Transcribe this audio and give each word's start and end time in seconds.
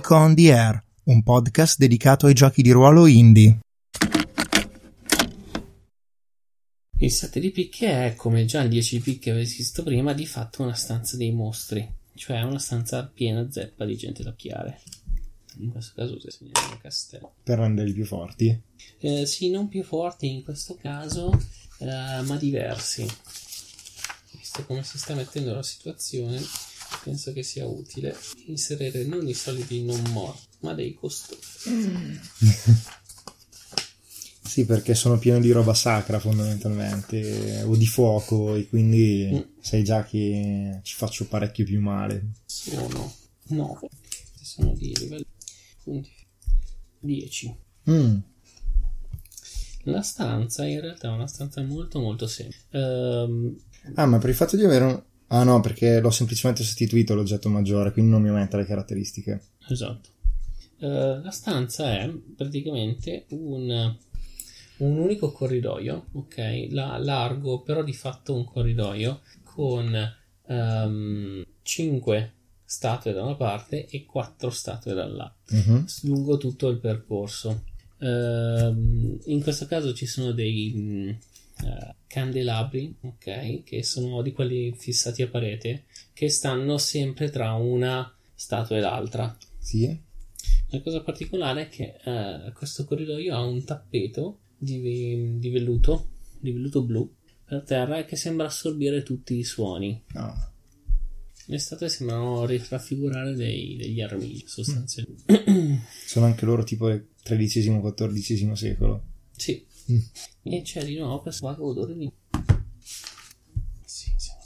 Geek 0.00 0.10
on 0.12 0.34
the 0.34 0.50
Air, 0.50 0.82
un 1.04 1.22
podcast 1.22 1.76
dedicato 1.76 2.24
ai 2.24 2.32
giochi 2.32 2.62
di 2.62 2.70
ruolo 2.70 3.06
indie. 3.06 3.58
Il 6.96 7.10
7 7.10 7.38
di 7.38 7.50
picche 7.50 8.06
è, 8.06 8.14
come 8.14 8.46
già 8.46 8.62
il 8.62 8.70
10 8.70 8.96
di 8.96 9.02
picche 9.02 9.30
avessi 9.30 9.58
visto 9.58 9.82
prima, 9.82 10.14
di 10.14 10.24
fatto 10.24 10.62
una 10.62 10.72
stanza 10.72 11.18
dei 11.18 11.32
mostri, 11.32 11.86
cioè 12.14 12.40
una 12.40 12.58
stanza 12.58 13.10
piena 13.12 13.46
zeppa 13.50 13.84
di 13.84 13.94
gente 13.94 14.22
da 14.22 14.30
occhiare. 14.30 14.80
In 15.58 15.70
questo 15.70 15.92
caso 15.94 16.18
si 16.18 16.30
segna 16.30 16.52
un 16.70 16.78
castello. 16.80 17.34
Per 17.42 17.58
renderli 17.58 17.92
più 17.92 18.06
forti? 18.06 18.58
Eh, 19.00 19.26
sì, 19.26 19.50
non 19.50 19.68
più 19.68 19.84
forti 19.84 20.30
in 20.30 20.42
questo 20.42 20.76
caso, 20.76 21.30
eh, 21.80 22.22
ma 22.22 22.36
diversi. 22.38 23.06
Visto 24.30 24.64
come 24.64 24.82
si 24.82 24.96
sta 24.96 25.14
mettendo 25.14 25.52
la 25.52 25.62
situazione, 25.62 26.40
penso 27.02 27.32
che 27.32 27.42
sia 27.42 27.66
utile 27.66 28.16
inserire 28.46 29.04
non 29.04 29.26
i 29.26 29.34
soliti 29.34 29.82
non 29.84 30.02
morti, 30.10 30.46
ma 30.60 30.74
dei 30.74 30.94
costruttori. 30.94 32.20
sì, 34.42 34.64
perché 34.64 34.94
sono 34.94 35.18
pieno 35.18 35.40
di 35.40 35.50
roba 35.50 35.74
sacra 35.74 36.18
fondamentalmente, 36.18 37.62
o 37.62 37.76
di 37.76 37.86
fuoco, 37.86 38.54
e 38.54 38.68
quindi 38.68 39.30
mm. 39.32 39.60
sai 39.60 39.84
già 39.84 40.04
che 40.04 40.80
ci 40.82 40.94
faccio 40.96 41.26
parecchio 41.26 41.64
più 41.64 41.80
male. 41.80 42.30
Sono 42.46 43.14
9, 43.48 43.88
sono 44.42 44.74
di 44.74 44.94
livello 44.96 45.24
punti 45.82 46.10
10. 47.00 47.56
Mm. 47.90 48.18
La 49.84 50.02
stanza 50.02 50.66
in 50.66 50.80
realtà 50.80 51.08
è 51.08 51.12
una 51.12 51.26
stanza 51.26 51.62
molto 51.62 52.00
molto 52.00 52.26
semplice. 52.26 52.66
Um, 52.72 53.56
ah, 53.94 54.06
ma 54.06 54.18
per 54.18 54.28
il 54.28 54.36
fatto 54.36 54.56
di 54.56 54.64
avere 54.64 54.84
un... 54.84 55.02
Ah 55.32 55.44
no, 55.44 55.60
perché 55.60 56.00
l'ho 56.00 56.10
semplicemente 56.10 56.64
sostituito 56.64 57.14
l'oggetto 57.14 57.48
maggiore, 57.48 57.92
quindi 57.92 58.10
non 58.10 58.22
mi 58.22 58.28
aumenta 58.28 58.56
le 58.56 58.64
caratteristiche. 58.64 59.40
Esatto. 59.68 60.08
Uh, 60.78 61.22
la 61.22 61.30
stanza 61.30 61.92
è 62.00 62.10
praticamente 62.36 63.26
un, 63.30 63.96
un 64.78 64.98
unico 64.98 65.30
corridoio, 65.30 66.06
ok? 66.12 66.66
La, 66.70 66.98
largo, 66.98 67.60
però 67.60 67.84
di 67.84 67.92
fatto 67.92 68.34
un 68.34 68.44
corridoio 68.44 69.20
con 69.44 69.86
um, 70.46 70.56
ehm, 70.56 71.46
5 71.62 72.32
statue 72.64 73.12
da 73.12 73.22
una 73.22 73.36
parte 73.36 73.86
e 73.86 74.04
4 74.06 74.50
statue 74.50 74.94
dall'altra, 74.94 75.56
uh-huh. 75.56 75.84
lungo 76.02 76.38
tutto 76.38 76.68
il 76.68 76.78
percorso. 76.78 77.64
Uh, 77.98 79.20
in 79.26 79.40
questo 79.42 79.66
caso 79.66 79.92
ci 79.92 80.06
sono 80.06 80.32
dei 80.32 81.16
uh, 81.62 81.94
candelabri, 82.06 82.96
ok, 83.02 83.62
che 83.62 83.82
sono 83.82 84.22
di 84.22 84.32
quelli 84.32 84.74
fissati 84.76 85.22
a 85.22 85.28
parete, 85.28 85.84
che 86.12 86.28
stanno 86.28 86.78
sempre 86.78 87.30
tra 87.30 87.52
una 87.54 88.12
statua 88.34 88.76
e 88.76 88.80
l'altra. 88.80 89.36
Sì. 89.58 90.08
La 90.68 90.80
cosa 90.82 91.02
particolare 91.02 91.62
è 91.62 91.68
che 91.68 91.96
uh, 92.04 92.52
questo 92.52 92.84
corridoio 92.84 93.34
ha 93.34 93.44
un 93.44 93.64
tappeto 93.64 94.40
di, 94.56 95.38
di, 95.38 95.50
velluto, 95.50 96.10
di 96.38 96.52
velluto 96.52 96.84
blu 96.84 97.12
per 97.44 97.62
terra 97.62 98.04
che 98.04 98.16
sembra 98.16 98.46
assorbire 98.46 99.02
tutti 99.02 99.36
i 99.36 99.44
suoni. 99.44 100.00
Oh. 100.14 100.48
Le 101.46 101.58
statue 101.58 101.88
sembrano 101.88 102.46
raffigurare 102.46 103.34
dei, 103.34 103.74
degli 103.76 104.00
armigli 104.00 104.44
sostanzialmente. 104.46 105.44
Mm. 105.50 105.78
Sono 106.06 106.26
anche 106.26 106.44
loro 106.44 106.62
tipo 106.62 106.86
del 106.86 107.08
XIII-XIV 107.24 108.52
secolo. 108.52 109.04
Sì. 109.32 109.66
Mm. 109.90 109.98
E 110.42 110.62
c'è 110.62 110.84
di 110.84 110.96
nuovo 110.96 111.22
questo 111.22 111.46
vago 111.46 111.68
odore 111.68 111.96
di... 111.96 112.12
Sì, 113.84 114.14
siamo... 114.16 114.42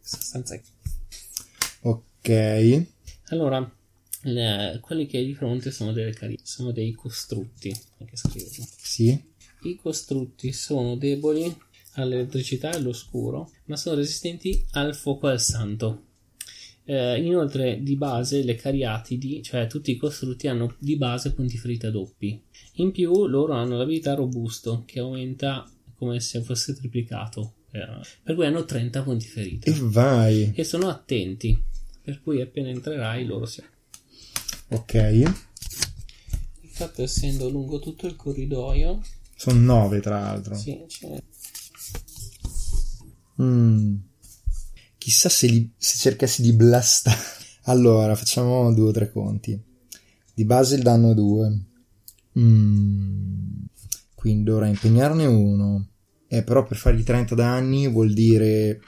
Sostanza... 0.00 0.60
Ok. 1.82 2.86
Allora, 3.28 3.74
le, 4.22 4.78
quelli 4.82 5.06
che 5.06 5.16
hai 5.18 5.24
di 5.24 5.34
fronte 5.34 5.70
sono 5.70 5.92
delle 5.92 6.12
cari- 6.12 6.38
sono 6.42 6.72
dei 6.72 6.92
costrutti. 6.92 7.74
Sì. 8.76 9.18
I 9.62 9.76
costrutti 9.76 10.52
sono 10.52 10.96
deboli 10.96 11.54
all'elettricità 11.94 12.70
e 12.70 12.76
all'oscuro, 12.76 13.50
ma 13.64 13.76
sono 13.76 13.96
resistenti 13.96 14.64
al 14.72 14.94
fuoco 14.94 15.26
al 15.26 15.40
santo. 15.40 16.08
Eh, 16.84 17.22
inoltre, 17.22 17.82
di 17.82 17.96
base, 17.96 18.42
le 18.42 18.54
cariatidi, 18.54 19.42
cioè 19.42 19.66
tutti 19.66 19.92
i 19.92 19.96
costrutti, 19.96 20.48
hanno 20.48 20.74
di 20.78 20.96
base 20.96 21.32
punti 21.32 21.56
ferita 21.56 21.90
doppi. 21.90 22.42
In 22.74 22.90
più, 22.90 23.26
loro 23.26 23.54
hanno 23.54 23.76
l'abilità 23.76 24.14
robusto, 24.14 24.84
che 24.86 25.00
aumenta 25.00 25.68
come 25.96 26.20
se 26.20 26.42
fosse 26.42 26.74
triplicato. 26.74 27.54
Per 27.70 28.34
cui 28.34 28.46
hanno 28.46 28.64
30 28.64 29.02
punti 29.02 29.26
ferita. 29.26 29.70
E 29.70 29.74
vai! 29.78 30.52
E 30.54 30.64
sono 30.64 30.88
attenti, 30.88 31.56
per 32.02 32.20
cui 32.20 32.40
appena 32.40 32.68
entrerai 32.68 33.24
loro 33.24 33.46
si. 33.46 33.62
Ok. 34.68 35.32
Infatti, 36.62 37.02
essendo 37.02 37.48
lungo 37.48 37.78
tutto 37.78 38.06
il 38.06 38.16
corridoio, 38.16 39.00
sono 39.40 39.58
nove, 39.58 40.00
tra 40.00 40.20
l'altro. 40.20 40.54
Sì, 40.54 40.84
c'è. 40.86 41.22
Mm. 43.40 43.96
Chissà 45.00 45.30
se, 45.30 45.46
li, 45.46 45.72
se 45.78 45.96
cercassi 45.96 46.42
di 46.42 46.52
blastare. 46.52 47.16
Allora, 47.64 48.14
facciamo 48.16 48.72
due 48.74 48.88
o 48.88 48.92
tre 48.92 49.10
conti. 49.10 49.58
Di 50.34 50.44
base 50.44 50.74
il 50.74 50.82
danno 50.82 51.12
è 51.12 51.14
due. 51.14 51.58
Mm. 52.38 53.64
Quindi 54.14 54.42
dovrei 54.42 54.68
impegnarne 54.68 55.24
uno. 55.24 55.88
Eh, 56.28 56.42
però 56.42 56.64
per 56.64 56.76
fargli 56.76 57.02
30 57.02 57.34
danni 57.34 57.88
vuol 57.88 58.12
dire 58.12 58.80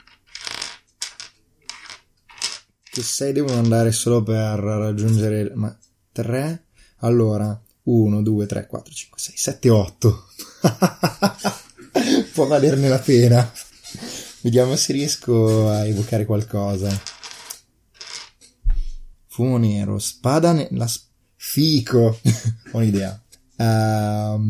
che 2.83 3.01
6 3.01 3.33
devono 3.33 3.57
andare 3.57 3.91
solo 3.91 4.21
per 4.21 4.59
raggiungere 4.59 5.51
ma 5.55 5.75
3 6.11 6.65
allora 6.97 7.59
1 7.83 8.21
2 8.21 8.45
3 8.45 8.67
4 8.67 8.93
5 8.93 9.19
6 9.19 9.35
7 9.35 9.69
8 9.69 10.25
Può 12.33 12.45
valerne 12.45 12.89
la 12.89 12.99
pena. 12.99 13.51
Vediamo 14.43 14.75
se 14.75 14.91
riesco 14.91 15.69
a 15.69 15.87
evocare 15.87 16.25
qualcosa. 16.25 16.89
Fumo 19.27 19.55
nero, 19.57 19.99
spada 19.99 20.51
nella 20.51 20.85
sp- 20.85 21.07
fico. 21.37 22.19
Ho 22.73 22.77
un'idea. 22.77 23.17
Um... 23.55 24.43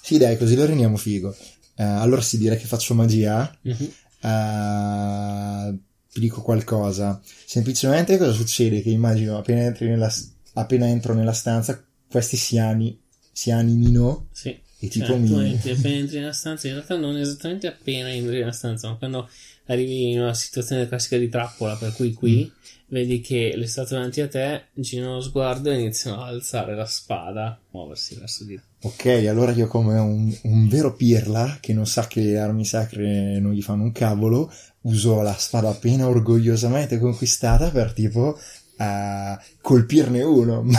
Sì, 0.00 0.16
dai, 0.16 0.38
così 0.38 0.54
lo 0.56 0.64
rendiamo 0.64 0.96
figo. 0.96 1.36
Uh, 1.76 1.82
allora 1.82 2.22
si 2.22 2.38
direi 2.38 2.56
che 2.56 2.64
faccio 2.64 2.94
magia. 2.94 3.54
Mm-hmm. 3.68 3.88
Uh, 4.22 5.78
ti 6.10 6.20
dico 6.20 6.40
qualcosa. 6.40 7.20
Semplicemente 7.44 8.16
cosa 8.16 8.32
succede? 8.32 8.80
Che 8.80 8.88
immagino 8.88 9.36
appena, 9.36 9.70
nella, 9.80 10.10
appena 10.54 10.88
entro 10.88 11.12
nella 11.12 11.34
stanza, 11.34 11.84
questi 12.10 12.38
siani 12.38 12.98
si 13.30 13.50
animino. 13.50 14.28
Sì. 14.32 14.58
E 14.82 14.88
tipo 14.88 15.04
cioè, 15.04 15.18
mi... 15.18 15.50
entri, 15.50 15.70
appena 15.72 15.94
entri 15.94 16.18
nella 16.18 16.32
stanza, 16.32 16.66
in 16.66 16.74
realtà 16.74 16.96
non 16.96 17.16
esattamente 17.16 17.66
appena 17.66 18.10
entri 18.10 18.38
nella 18.38 18.52
stanza, 18.52 18.88
ma 18.88 18.96
quando 18.96 19.28
arrivi 19.66 20.12
in 20.12 20.20
una 20.20 20.34
situazione 20.34 20.88
classica 20.88 21.18
di 21.18 21.28
trappola, 21.28 21.76
per 21.76 21.92
cui 21.92 22.14
qui 22.14 22.50
mm. 22.50 22.66
vedi 22.86 23.20
che 23.20 23.52
le 23.56 23.66
statue 23.66 23.96
davanti 23.96 24.22
a 24.22 24.28
te 24.28 24.64
girano 24.72 25.16
lo 25.16 25.20
sguardo 25.20 25.70
e 25.70 25.78
iniziano 25.78 26.22
ad 26.22 26.34
alzare 26.34 26.74
la 26.74 26.86
spada, 26.86 27.60
muoversi 27.70 28.16
verso 28.18 28.44
di 28.44 28.54
te. 28.54 28.62
Ok, 28.82 29.26
allora 29.28 29.52
io 29.52 29.66
come 29.66 29.98
un, 29.98 30.34
un 30.44 30.68
vero 30.68 30.94
pirla 30.96 31.58
che 31.60 31.74
non 31.74 31.86
sa 31.86 32.06
che 32.06 32.22
le 32.22 32.38
armi 32.38 32.64
sacre 32.64 33.38
non 33.38 33.52
gli 33.52 33.60
fanno 33.60 33.82
un 33.82 33.92
cavolo, 33.92 34.50
uso 34.82 35.20
la 35.20 35.34
spada 35.34 35.68
appena 35.68 36.08
orgogliosamente 36.08 36.98
conquistata 36.98 37.70
per 37.70 37.92
tipo 37.92 38.38
uh, 38.80 39.38
colpirne 39.60 40.22
uno. 40.22 40.64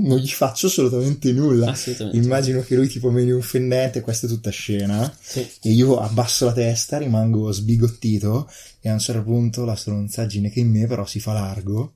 non 0.00 0.18
gli 0.18 0.28
faccio 0.28 0.68
assolutamente 0.68 1.32
nulla. 1.32 1.70
Assolutamente. 1.70 2.18
Immagino 2.18 2.60
che 2.62 2.76
lui 2.76 2.88
tipo 2.88 3.10
meni 3.10 3.30
un 3.30 3.42
fendente, 3.42 4.00
questa 4.00 4.26
è 4.26 4.30
tutta 4.30 4.50
scena. 4.50 5.12
Sì. 5.20 5.46
E 5.62 5.70
io 5.70 5.98
abbasso 5.98 6.46
la 6.46 6.52
testa, 6.52 6.98
rimango 6.98 7.50
sbigottito 7.50 8.50
e 8.80 8.88
a 8.88 8.92
un 8.92 8.98
certo 8.98 9.22
punto 9.22 9.64
la 9.64 9.74
stronzaggine 9.74 10.50
che 10.50 10.60
in 10.60 10.70
me 10.70 10.86
però 10.86 11.04
si 11.04 11.20
fa 11.20 11.32
largo. 11.32 11.94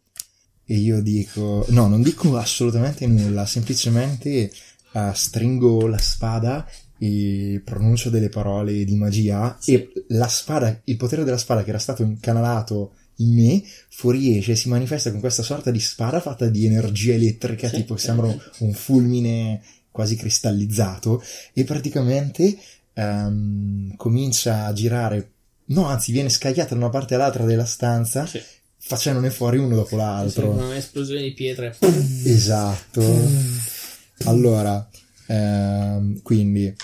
E 0.67 0.77
io 0.77 1.03
dico, 1.03 1.67
no, 1.69 1.89
non 1.89 2.03
dico 2.03 2.37
assolutamente 2.39 3.07
nulla, 3.07 3.45
semplicemente 3.45 4.51
uh, 4.93 5.13
stringo 5.13 5.87
la 5.87 5.99
spada 5.99 6.67
e 6.97 7.61
pronuncio 7.63 8.09
delle 8.09 8.31
parole 8.31 8.85
di 8.85 8.95
magia 8.95 9.57
sì. 9.61 9.75
e 9.75 9.93
la 10.09 10.29
spada, 10.29 10.81
il 10.85 10.97
potere 10.97 11.23
della 11.23 11.37
spada 11.37 11.63
che 11.63 11.69
era 11.69 11.79
stato 11.79 12.03
incanalato 12.03 12.93
in 13.17 13.35
me 13.35 13.63
fuoriesce 13.89 14.57
si 14.57 14.69
manifesta 14.69 15.11
con 15.11 15.21
questa 15.21 15.43
sorta 15.43 15.71
di 15.71 15.81
spada 15.81 16.21
fatta 16.21 16.47
di 16.47 16.67
energia 16.67 17.15
elettrica, 17.15 17.69
sì, 17.69 17.77
tipo 17.77 17.97
sembra 17.97 18.27
un, 18.59 18.73
fulmine 18.73 19.63
quasi 19.91 20.17
cristallizzato, 20.17 21.23
e 21.53 21.65
praticamente 21.65 22.57
um, 22.95 23.95
comincia 23.97 24.65
a 24.67 24.73
girare, 24.73 25.31
no, 25.67 25.87
anzi, 25.87 26.11
viene 26.13 26.29
scagliata 26.29 26.71
da 26.75 26.81
una 26.81 26.91
parte 26.91 27.15
all'altra 27.15 27.45
della 27.45 27.65
stanza. 27.65 28.27
Sì. 28.27 28.43
Facendone 28.77 29.31
fuori 29.31 29.57
uno 29.57 29.77
dopo 29.77 29.97
l'altro. 29.97 30.59
Sì, 30.59 30.63
un'esplosione 30.63 31.23
di 31.23 31.33
pietre. 31.33 31.75
Esatto. 32.25 33.03
Allora, 34.25 34.87
ehm, 35.27 36.21
quindi 36.21 36.75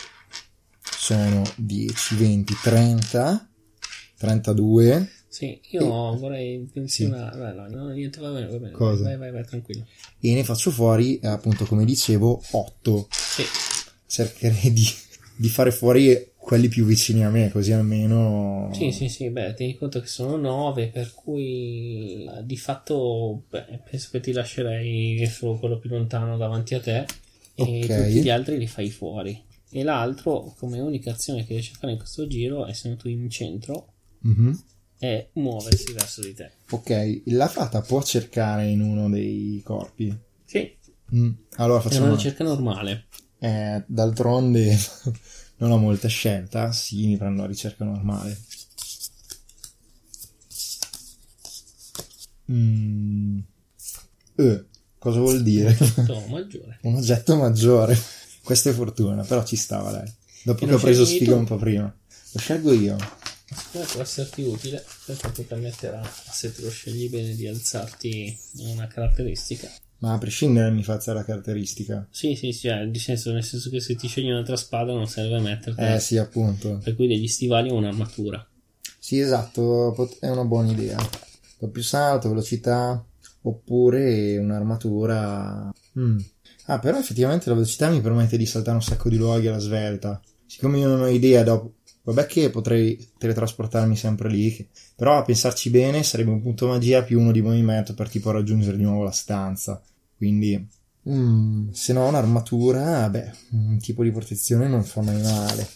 sono 0.80 1.42
10, 1.56 2.14
20, 2.14 2.56
30 2.62 3.50
32. 4.20 5.08
Sì, 5.30 5.60
io 5.70 5.84
vorrei 6.18 6.68
menzionare. 6.74 7.38
Beh, 7.38 7.52
no, 7.52 7.68
no, 7.68 7.88
niente, 7.90 8.20
va 8.20 8.32
bene, 8.32 8.46
va 8.48 8.56
bene. 8.58 8.72
Cosa? 8.72 9.04
Vai, 9.04 9.16
vai, 9.16 9.30
vai, 9.30 9.44
tranquillo. 9.44 9.86
E 10.18 10.34
ne 10.34 10.42
faccio 10.42 10.72
fuori, 10.72 11.20
eh, 11.20 11.28
appunto, 11.28 11.66
come 11.66 11.84
dicevo, 11.84 12.42
8. 12.50 13.06
Sì, 13.10 13.44
Cercherei 14.06 14.72
di, 14.72 14.84
di 15.36 15.48
fare 15.48 15.70
fuori 15.70 16.32
quelli 16.36 16.66
più 16.66 16.84
vicini 16.84 17.24
a 17.24 17.30
me, 17.30 17.48
così 17.52 17.70
almeno... 17.70 18.70
sì, 18.72 18.90
sì, 18.90 19.08
sì, 19.08 19.30
beh, 19.30 19.54
tieni 19.54 19.76
conto 19.76 20.00
che 20.00 20.08
sono 20.08 20.36
9, 20.36 20.88
per 20.88 21.12
cui 21.14 22.24
eh, 22.24 22.44
di 22.44 22.56
fatto 22.56 23.44
beh, 23.48 23.82
penso 23.88 24.08
che 24.10 24.18
ti 24.18 24.32
lascerei 24.32 25.24
solo 25.26 25.58
quello 25.60 25.78
più 25.78 25.90
lontano 25.90 26.36
davanti 26.36 26.74
a 26.74 26.80
te 26.80 27.04
e 27.54 27.62
Ok. 27.62 27.86
tutti 27.86 28.22
gli 28.22 28.30
altri 28.30 28.58
li 28.58 28.66
fai 28.66 28.90
fuori. 28.90 29.40
E 29.70 29.82
l'altro, 29.84 30.52
come 30.58 30.80
unica 30.80 31.12
azione 31.12 31.46
che 31.46 31.52
riesci 31.52 31.72
a 31.74 31.78
fare 31.78 31.92
in 31.92 31.98
questo 31.98 32.26
giro, 32.26 32.66
essendo 32.66 32.96
tu 32.96 33.08
in 33.08 33.30
centro, 33.30 33.92
Mhm. 34.22 34.60
È 35.00 35.28
muoversi 35.32 35.92
verso 35.94 36.20
di 36.20 36.34
te. 36.34 36.50
Ok, 36.70 37.22
la 37.26 37.48
fata 37.48 37.80
può 37.80 38.02
cercare 38.02 38.68
in 38.68 38.80
uno 38.82 39.08
dei 39.08 39.60
corpi. 39.64 40.16
Sì, 40.44 40.76
Mm, 41.12 41.30
Allora 41.56 41.80
è 41.80 41.82
facciamo... 41.82 42.04
una 42.06 42.14
ricerca 42.14 42.44
normale. 42.44 43.06
Eh, 43.40 43.82
d'altronde 43.86 44.78
non 45.58 45.72
ho 45.72 45.76
molta 45.78 46.06
scelta. 46.06 46.70
Sì, 46.70 47.06
mi 47.08 47.16
prendo 47.16 47.40
la 47.42 47.48
ricerca 47.48 47.84
normale. 47.84 48.38
Mm. 52.52 53.38
Eh, 54.36 54.64
cosa 54.98 55.18
vuol 55.18 55.42
dire? 55.42 55.74
Tutto 55.76 56.22
maggiore. 56.30 56.78
Un 56.82 56.94
oggetto 56.96 57.36
maggiore. 57.36 57.98
Questa 58.42 58.70
è 58.70 58.72
fortuna, 58.72 59.22
però 59.24 59.44
ci 59.44 59.56
stava 59.56 59.90
dai. 59.90 60.12
Dopo 60.44 60.64
E 60.64 60.68
che 60.68 60.74
ho 60.74 60.78
preso 60.78 61.04
sfiga 61.04 61.34
un 61.34 61.44
po' 61.44 61.56
prima. 61.56 61.92
Lo 62.32 62.38
scelgo 62.38 62.72
io. 62.72 62.96
Può 63.72 64.00
esserti 64.00 64.42
utile 64.42 64.84
perché 65.04 65.32
ti 65.32 65.42
permetterà, 65.42 66.02
se 66.30 66.54
te 66.54 66.62
lo 66.62 66.70
scegli 66.70 67.08
bene, 67.08 67.34
di 67.34 67.48
alzarti 67.48 68.38
una 68.58 68.86
caratteristica. 68.86 69.68
Ma 69.98 70.14
a 70.14 70.18
prescindere 70.18 70.70
mi 70.70 70.82
faccia 70.82 71.12
la 71.12 71.24
caratteristica. 71.24 72.06
Sì, 72.10 72.34
sì, 72.34 72.52
sì, 72.52 72.68
cioè, 72.68 72.86
di 72.86 72.98
senso, 72.98 73.32
nel 73.32 73.44
senso 73.44 73.68
che 73.68 73.80
se 73.80 73.96
ti 73.96 74.08
scegli 74.08 74.30
un'altra 74.30 74.56
spada 74.56 74.92
non 74.92 75.06
serve 75.06 75.40
mettertela. 75.40 75.94
Eh 75.94 76.00
sì, 76.00 76.16
appunto. 76.16 76.78
Per 76.82 76.94
cui 76.94 77.06
degli 77.06 77.26
stivali 77.26 77.70
o 77.70 77.74
un'armatura. 77.74 78.46
Sì, 78.98 79.18
esatto, 79.18 79.94
è 80.20 80.28
una 80.28 80.44
buona 80.44 80.70
idea. 80.70 80.96
Doppio 81.58 81.82
salto, 81.82 82.28
velocità, 82.28 83.04
oppure 83.42 84.38
un'armatura. 84.38 85.72
Mm. 85.98 86.18
Ah, 86.66 86.78
però 86.78 86.98
effettivamente 86.98 87.48
la 87.48 87.54
velocità 87.56 87.90
mi 87.90 88.00
permette 88.00 88.36
di 88.36 88.46
saltare 88.46 88.76
un 88.76 88.82
sacco 88.82 89.08
di 89.08 89.16
luoghi 89.16 89.48
alla 89.48 89.58
svelta. 89.58 90.20
Siccome 90.46 90.78
io 90.78 90.88
non 90.88 91.02
ho 91.02 91.08
idea 91.08 91.42
dopo. 91.42 91.74
Vabbè 92.12 92.26
che 92.26 92.50
potrei 92.50 93.12
teletrasportarmi 93.18 93.96
sempre 93.96 94.28
lì, 94.28 94.68
però 94.96 95.18
a 95.18 95.22
pensarci 95.22 95.70
bene 95.70 96.02
sarebbe 96.02 96.30
un 96.30 96.42
punto 96.42 96.66
magia 96.66 97.04
più 97.04 97.20
uno 97.20 97.30
di 97.30 97.40
movimento 97.40 97.94
per 97.94 98.08
tipo 98.08 98.32
raggiungere 98.32 98.76
di 98.76 98.82
nuovo 98.82 99.04
la 99.04 99.12
stanza. 99.12 99.80
Quindi, 100.16 100.68
mm, 101.08 101.70
se 101.70 101.92
no 101.92 102.08
un'armatura, 102.08 103.08
beh, 103.08 103.32
un 103.52 103.78
tipo 103.78 104.02
di 104.02 104.10
protezione 104.10 104.66
non 104.66 104.82
fa 104.82 105.02
mai 105.02 105.20
male. 105.22 105.68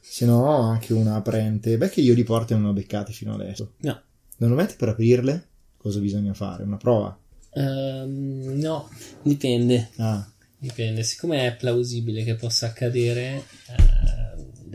Se 0.00 0.24
no, 0.24 0.60
anche 0.60 0.92
una 0.92 1.16
aprente. 1.16 1.76
Beh, 1.76 1.90
che 1.90 2.00
io 2.00 2.14
di 2.14 2.22
porte 2.22 2.54
non 2.54 2.66
ho 2.66 2.72
beccate 2.72 3.12
fino 3.12 3.34
adesso. 3.34 3.72
No. 3.78 4.00
Normalmente 4.36 4.76
per 4.76 4.90
aprirle, 4.90 5.48
cosa 5.76 5.98
bisogna 5.98 6.32
fare? 6.32 6.62
Una 6.62 6.76
prova. 6.76 7.18
Ehm, 7.54 8.56
no, 8.60 8.88
dipende. 9.22 9.90
Ah, 9.96 10.24
Dipende. 10.64 11.02
Siccome 11.02 11.46
è 11.46 11.56
plausibile 11.56 12.24
che 12.24 12.36
possa 12.36 12.64
accadere, 12.64 13.42
eh, 13.68 13.93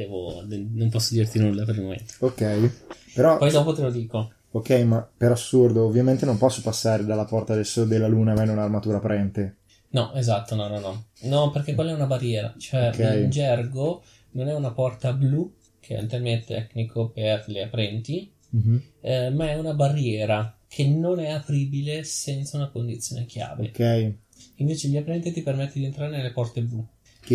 devo, 0.04 0.42
de- 0.46 0.68
non 0.72 0.90
posso 0.90 1.14
dirti 1.14 1.40
nulla 1.40 1.66
per 1.66 1.76
il 1.76 1.82
momento. 1.82 2.14
ok. 2.20 2.72
Però, 3.14 3.38
Poi 3.38 3.52
dopo 3.52 3.74
te 3.74 3.82
lo 3.82 3.92
dico. 3.92 4.32
ok, 4.52 4.70
ma 4.86 5.10
per 5.18 5.32
assurdo, 5.32 5.86
ovviamente 5.86 6.26
non 6.26 6.38
posso 6.38 6.62
passare 6.62 7.06
dalla 7.06 7.26
porta 7.26 7.54
del 7.56 7.66
Sole 7.66 7.88
della 7.88 8.08
Luna 8.08 8.32
avendo 8.32 8.54
un'armatura 8.54 8.98
aprente. 8.98 9.58
No, 9.92 10.14
esatto, 10.14 10.56
no, 10.56 10.68
no, 10.68 10.80
no. 10.80 11.06
No, 11.22 11.50
perché 11.50 11.74
quella 11.74 11.92
è 11.92 11.96
una 11.96 12.06
barriera. 12.06 12.54
Cioè, 12.58 12.90
Ok. 12.90 13.22
in 13.24 13.30
gergo 13.32 14.04
non 14.32 14.48
è 14.48 14.54
una 14.54 14.72
porta 14.72 15.12
blu, 15.14 15.52
che 15.80 15.96
è 15.98 16.00
il 16.02 16.08
termine 16.08 16.40
tecnico 16.42 17.10
per 17.10 17.44
le 17.48 17.64
aprenti, 17.64 18.32
Mhm. 18.52 18.82
eh, 19.02 19.30
ma 19.32 19.50
è 19.50 19.56
una 19.58 19.74
barriera 19.74 20.56
che 20.68 20.88
non 20.88 21.20
è 21.20 21.30
apribile 21.30 22.04
senza 22.04 22.58
una 22.58 22.70
condizione 22.70 23.26
chiave. 23.26 23.68
Ok. 23.70 24.14
Invece 24.58 24.88
gli 24.88 24.98
aprenti 24.98 25.32
ti 25.32 25.42
permette 25.42 25.80
di 25.80 25.86
entrare 25.86 26.16
nelle 26.16 26.32
porte 26.32 26.62
blu. 26.62 26.86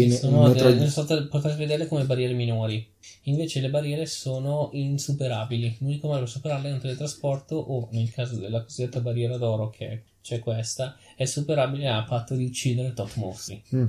Che 0.00 0.10
sono 0.10 0.46
ne- 0.48 0.54
delle- 0.54 0.88
sotto- 0.88 1.28
potrete 1.28 1.56
vederle 1.56 1.86
come 1.86 2.04
barriere 2.04 2.32
minori. 2.34 2.86
Invece 3.24 3.60
le 3.60 3.70
barriere 3.70 4.06
sono 4.06 4.70
insuperabili. 4.72 5.76
L'unico 5.80 6.08
modo 6.08 6.20
per 6.20 6.28
superarle 6.28 6.68
è 6.68 6.72
un 6.72 6.80
teletrasporto 6.80 7.56
o, 7.56 7.88
nel 7.92 8.10
caso 8.10 8.36
della 8.36 8.62
cosiddetta 8.62 9.00
barriera 9.00 9.36
d'oro, 9.36 9.70
che 9.70 10.02
c'è 10.22 10.38
questa, 10.40 10.96
è 11.16 11.24
superabile 11.24 11.88
a 11.88 12.02
patto 12.04 12.34
di 12.34 12.44
uccidere 12.44 12.92
top 12.92 13.14
mostri. 13.16 13.62
Mm. 13.74 13.84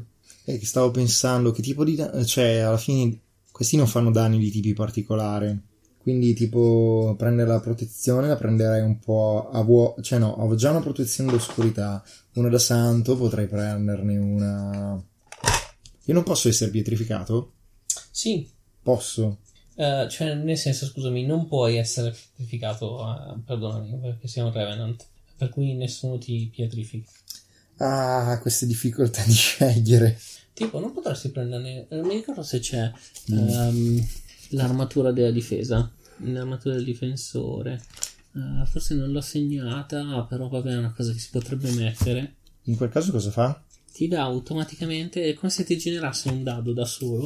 Eh, 0.45 0.65
stavo 0.65 0.91
pensando, 0.91 1.51
che 1.51 1.61
tipo 1.61 1.83
di... 1.83 1.95
da- 1.95 2.23
Cioè, 2.23 2.59
alla 2.59 2.77
fine, 2.77 3.19
questi 3.51 3.75
non 3.75 3.87
fanno 3.87 4.11
danni 4.11 4.37
di 4.37 4.51
tipi 4.51 4.73
particolari. 4.73 5.59
Quindi, 5.97 6.33
tipo, 6.35 7.15
prendere 7.17 7.49
la 7.49 7.59
protezione 7.59 8.27
la 8.27 8.35
prenderei 8.35 8.83
un 8.83 8.99
po' 8.99 9.49
a 9.51 9.61
vuoto. 9.63 10.03
Cioè, 10.03 10.19
no, 10.19 10.27
ho 10.29 10.53
già 10.53 10.69
una 10.69 10.79
protezione 10.81 11.31
d'oscurità. 11.31 12.03
Una 12.35 12.49
da 12.49 12.59
santo, 12.59 13.17
potrei 13.17 13.47
prenderne 13.47 14.17
una... 14.17 15.03
Io 16.05 16.13
non 16.13 16.23
posso 16.23 16.47
essere 16.47 16.71
pietrificato? 16.71 17.53
Sì, 18.11 18.47
Posso. 18.81 19.39
eh, 19.75 20.07
cioè, 20.09 20.35
nel 20.35 20.57
senso, 20.57 20.85
scusami, 20.85 21.25
non 21.25 21.47
puoi 21.47 21.77
essere 21.77 22.11
pietrificato, 22.35 22.99
eh, 23.01 23.39
perdonami, 23.45 23.97
perché 23.99 24.27
sei 24.27 24.43
un 24.43 24.51
Revenant, 24.51 25.05
per 25.37 25.49
cui 25.49 25.73
nessuno 25.73 26.17
ti 26.17 26.49
pietrifica. 26.53 27.09
Ah, 27.77 28.37
queste 28.41 28.65
difficoltà 28.67 29.23
di 29.23 29.33
scegliere. 29.33 30.17
Tipo, 30.53 30.79
non 30.79 30.93
potresti 30.93 31.29
prenderne. 31.29 31.87
Non 31.89 32.05
mi 32.07 32.13
ricordo 32.15 32.41
se 32.43 32.59
c'è 32.59 32.89
Mm. 33.33 33.49
ehm, 33.49 34.07
l'armatura 34.49 35.11
della 35.11 35.31
difesa. 35.31 35.91
L'armatura 36.19 36.75
del 36.75 36.85
difensore. 36.85 37.81
Eh, 38.35 38.65
forse 38.67 38.93
non 38.95 39.11
l'ho 39.11 39.19
segnata, 39.21 40.21
però 40.29 40.47
vabbè, 40.47 40.71
è 40.71 40.77
una 40.77 40.93
cosa 40.93 41.11
che 41.11 41.19
si 41.19 41.29
potrebbe 41.31 41.71
mettere. 41.71 42.35
In 42.63 42.77
quel 42.77 42.89
caso 42.89 43.11
cosa 43.11 43.31
fa? 43.31 43.61
Ti 43.95 44.09
dà 44.09 44.23
automaticamente. 44.23 45.23
È 45.23 45.33
come 45.35 45.49
se 45.49 45.63
ti 45.63 45.77
generasse 45.77 46.27
un 46.27 46.43
dado 46.43 46.73
da 46.73 46.83
solo. 46.83 47.25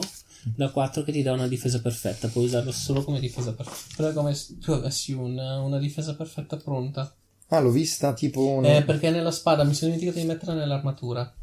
Da 0.55 0.69
4 0.69 1.01
che 1.01 1.11
ti 1.11 1.23
dà 1.23 1.33
una 1.33 1.47
difesa 1.47 1.81
perfetta. 1.81 2.27
Puoi 2.27 2.45
usarlo 2.45 2.71
solo 2.71 3.03
come 3.03 3.19
difesa 3.19 3.53
perfetta. 3.53 3.95
Però 3.95 4.09
è 4.09 4.13
come 4.13 4.35
se 4.35 4.59
tu 4.59 4.71
avessi 4.71 5.11
una, 5.11 5.59
una 5.61 5.79
difesa 5.79 6.15
perfetta 6.15 6.57
pronta. 6.57 7.11
Ah, 7.47 7.59
l'ho 7.59 7.71
vista 7.71 8.13
tipo 8.13 8.45
una... 8.47 8.75
Eh, 8.75 8.83
perché 8.83 9.09
nella 9.09 9.31
spada 9.31 9.63
mi 9.63 9.73
sono 9.73 9.89
dimenticato 9.89 10.19
di 10.19 10.31
metterla 10.31 10.53
nell'armatura. 10.53 11.33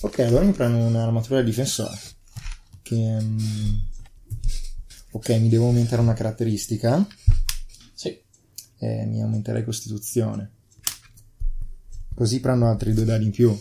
Ok, 0.00 0.18
allora 0.18 0.44
mi 0.46 0.52
prendo 0.52 0.78
un'armatura 0.78 1.38
da 1.38 1.46
difensore. 1.46 1.96
Che... 2.82 3.20
mm, 3.20 3.74
Ok, 5.12 5.28
mi 5.38 5.48
devo 5.48 5.66
aumentare 5.66 6.02
una 6.02 6.14
caratteristica. 6.14 7.06
Sì. 7.94 8.20
E 8.78 9.06
mi 9.06 9.22
aumenterei 9.22 9.62
costituzione. 9.62 10.50
Così 12.16 12.40
prendo 12.40 12.66
altri 12.66 12.92
due 12.92 13.04
dadi 13.04 13.26
in 13.26 13.30
più. 13.30 13.56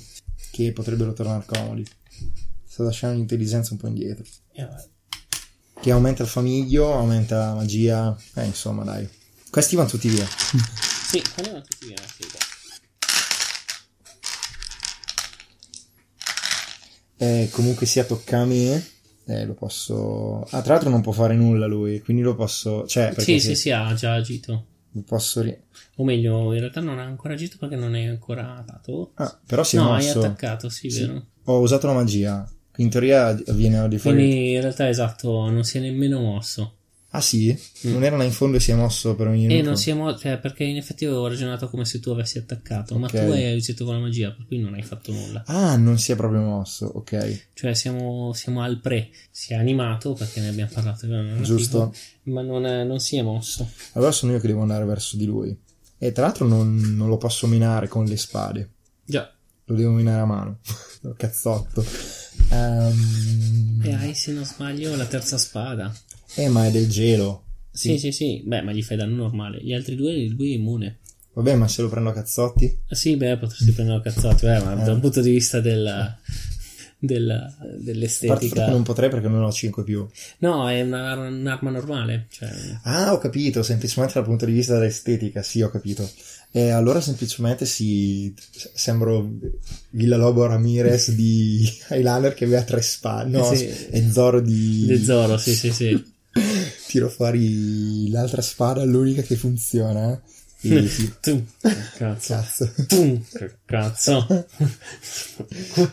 Che 0.66 0.74
potrebbero 0.74 1.14
tornare 1.14 1.44
comodi. 1.46 1.84
Sto 2.68 2.84
lasciando 2.84 3.18
l'intelligenza 3.18 3.74
un 3.74 3.80
po' 3.80 3.88
indietro. 3.88 4.24
E 4.54 4.64
vabbè. 4.64 4.88
Che 5.82 5.92
aumenta 5.92 6.22
il 6.22 6.30
famiglio, 6.30 6.94
aumenta 6.94 7.38
la 7.38 7.54
magia. 7.56 8.16
Eh, 8.36 8.46
insomma, 8.46 8.84
dai. 8.84 9.08
Questi 9.50 9.76
vanno 9.76 9.90
tutti 9.90 10.08
via. 10.10 10.28
Sì, 11.12 11.22
quello 11.36 11.58
è 11.58 11.62
tutti 11.62 11.88
via. 11.88 11.98
sì. 12.08 12.24
Eh, 17.18 17.50
comunque 17.52 17.86
sia 17.86 18.06
tocca 18.06 18.40
a 18.40 18.46
me. 18.46 18.88
Eh, 19.26 19.46
lo 19.46 19.54
posso. 19.54 20.44
Ah, 20.52 20.62
tra 20.62 20.74
l'altro 20.74 20.90
non 20.90 21.02
può 21.02 21.12
fare 21.12 21.34
nulla 21.36 21.66
lui. 21.66 22.00
Quindi 22.02 22.22
lo 22.24 22.34
posso. 22.36 22.88
Cioè, 22.88 23.08
perché 23.08 23.24
Sì, 23.24 23.40
se- 23.42 23.56
sì, 23.56 23.62
sì, 23.62 23.72
ha 23.72 23.94
già 23.94 24.14
agito. 24.14 24.68
Posso. 25.06 25.42
ri- 25.42 25.58
O 25.98 26.04
meglio, 26.04 26.54
in 26.54 26.60
realtà 26.60 26.82
non 26.82 27.00
ha 27.00 27.04
ancora 27.04 27.34
agito 27.34 27.56
perché 27.60 27.76
non 27.76 27.96
è 27.96 28.06
ancora 28.06 28.64
dato. 28.66 29.12
Ah, 29.16 29.40
però 29.46 29.64
si 29.64 29.78
è 29.78 29.80
no, 29.80 29.94
hai 29.94 30.04
mosso. 30.06 30.20
attaccato, 30.20 30.70
sì, 30.70 30.90
Sì. 30.90 31.02
vero. 31.06 31.26
Ho 31.46 31.60
usato 31.60 31.88
la 31.88 31.94
magia. 31.94 32.50
In 32.78 32.90
teoria 32.90 33.34
viene 33.50 33.88
di 33.88 33.98
fuori. 33.98 34.18
Quindi 34.18 34.52
in 34.54 34.62
realtà 34.62 34.88
esatto, 34.90 35.50
non 35.50 35.64
si 35.64 35.78
è 35.78 35.82
nemmeno 35.82 36.20
mosso. 36.20 36.76
Ah, 37.14 37.20
sì? 37.22 37.58
Mm. 37.88 37.92
Non 37.92 38.04
era 38.06 38.16
là 38.16 38.24
in 38.24 38.32
fondo 38.32 38.56
e 38.56 38.62
si 38.62 38.72
è 38.72 38.74
mosso 38.76 39.16
per 39.16 39.30
venire 39.30 39.58
E 39.58 39.62
non 39.62 39.76
si 39.76 39.90
è 39.90 39.94
mosso, 39.94 40.18
cioè, 40.20 40.38
perché 40.40 40.64
in 40.64 40.78
effetti 40.78 41.04
avevo 41.04 41.28
ragionato 41.28 41.70
come 41.70 41.84
se 41.84 42.00
tu 42.00 42.10
avessi 42.12 42.38
attaccato, 42.38 42.98
ma 42.98 43.08
Ok. 43.08 43.12
tu 43.12 43.32
hai 43.32 43.52
agito 43.52 43.84
con 43.84 43.96
la 43.96 44.00
magia, 44.00 44.32
per 44.32 44.46
cui 44.48 44.60
non 44.60 44.76
hai 44.76 44.82
fatto 44.84 45.12
nulla. 45.12 45.44
Ah, 45.48 45.76
non 45.76 46.00
si 46.00 46.14
è 46.14 46.16
proprio 46.16 46.40
mosso. 46.42 46.86
Ok, 46.86 47.48
Cioè 47.54 47.74
siamo, 47.74 48.32
siamo 48.34 48.62
al 48.64 48.80
pre, 48.80 49.10
si 49.30 49.52
è 49.52 49.58
animato 49.58 50.14
perché 50.14 50.40
ne 50.40 50.48
abbiamo 50.48 50.72
parlato. 50.74 51.06
narrativo, 51.08 51.44
giusto. 51.44 51.94
Ma 52.24 52.42
non, 52.42 52.66
è- 52.66 52.84
non 52.86 53.00
si 53.00 53.18
è 53.18 53.22
mosso. 53.22 53.70
Allora 53.94 54.12
sono 54.14 54.32
io 54.32 54.40
che 54.40 54.48
devo 54.48 54.62
andare 54.62 54.86
verso 54.86 55.18
di 55.18 55.26
lui. 55.26 55.54
E 55.98 56.12
tra 56.14 56.24
l'altro 56.24 56.48
non, 56.48 56.74
non 56.96 57.10
lo 57.10 57.18
posso 57.18 57.46
minare 57.46 57.90
con 57.90 58.06
le 58.06 58.16
spade. 58.16 58.70
Già. 59.04 59.30
Lo 59.66 59.76
devo 59.76 59.92
minare 59.92 60.22
a 60.22 60.26
mano. 60.26 60.60
Cazzotto. 61.18 61.86
Ehm, 62.50 63.82
E 63.84 63.94
hai, 63.94 64.14
se 64.16 64.32
non 64.32 64.46
sbaglio, 64.46 64.96
la 64.96 65.06
terza 65.06 65.38
spada. 65.38 65.94
Eh, 66.36 66.48
ma 66.50 66.66
è 66.66 66.72
del 66.72 66.88
gelo. 66.90 67.46
Sì, 67.72 67.98
sì, 67.98 68.12
sì, 68.12 68.42
beh, 68.46 68.62
ma 68.62 68.72
gli 68.74 68.84
fai 68.84 68.98
danno 68.98 69.16
normale. 69.16 69.60
Gli 69.64 69.74
altri 69.74 69.96
due, 69.96 70.28
lui 70.28 70.54
è 70.54 70.56
immune. 70.58 71.00
Vabbè, 71.34 71.56
ma 71.56 71.68
se 71.70 71.82
lo 71.82 71.88
prendo 71.90 72.10
a 72.10 72.14
cazzotti? 72.14 72.78
Ah, 72.90 72.96
Sì, 72.96 73.16
beh, 73.16 73.38
potresti 73.38 73.72
prendere 73.72 74.00
a 74.00 74.02
cazzotti, 74.02 74.46
eh, 74.46 74.60
ma 74.60 74.76
dal 74.76 75.00
punto 75.00 75.22
di 75.22 75.32
vista 75.32 75.62
del, 75.62 76.14
del- 77.00 77.30
A 77.32 77.56
parte 77.58 77.78
dell'estetica. 77.84 78.68
non 78.70 78.84
potrei 78.84 79.10
perché 79.10 79.30
non 79.30 79.44
ho 79.44 79.52
5 79.52 79.84
più. 79.86 80.06
No, 80.40 80.70
è 80.70 80.82
una- 80.82 81.16
un'arma 81.28 81.70
normale. 81.70 82.28
Cioè, 82.30 82.50
Ah, 82.84 83.14
ho 83.14 83.18
capito, 83.18 83.64
semplicemente 83.64 84.16
dal 84.16 84.26
punto 84.26 84.46
di 84.46 84.52
vista 84.52 84.78
dell'estetica, 84.78 85.42
sì, 85.42 85.62
ho 85.62 85.70
capito. 85.70 86.10
E 86.52 86.70
allora 86.72 87.00
semplicemente 87.00 87.66
si... 87.66 88.34
sembro 88.74 89.32
Villalobo 89.92 90.46
Ramirez 90.48 91.12
di 91.12 91.66
Highlander 91.92 92.34
che 92.34 92.44
aveva 92.44 92.64
tre 92.64 92.82
spade. 92.82 93.38
No, 93.38 93.54
Sì. 93.56 93.66
è 93.68 94.02
Zoro 94.12 94.42
di... 94.42 94.86
De 94.86 95.02
Zoro, 95.02 95.38
sì, 95.38 95.56
sì, 95.56 95.72
sì. 95.72 96.10
Tiro 96.92 97.08
fuori 97.10 98.10
l'altra 98.10 98.42
spada, 98.42 98.84
l'unica 98.84 99.22
che 99.22 99.38
funziona. 99.38 100.22
E 100.64 100.88
sì, 100.90 101.10
Tu, 101.22 101.46
cazzo. 101.96 102.34
cazzo. 102.34 102.72
Tu, 102.88 103.24
cazzo. 103.66 104.28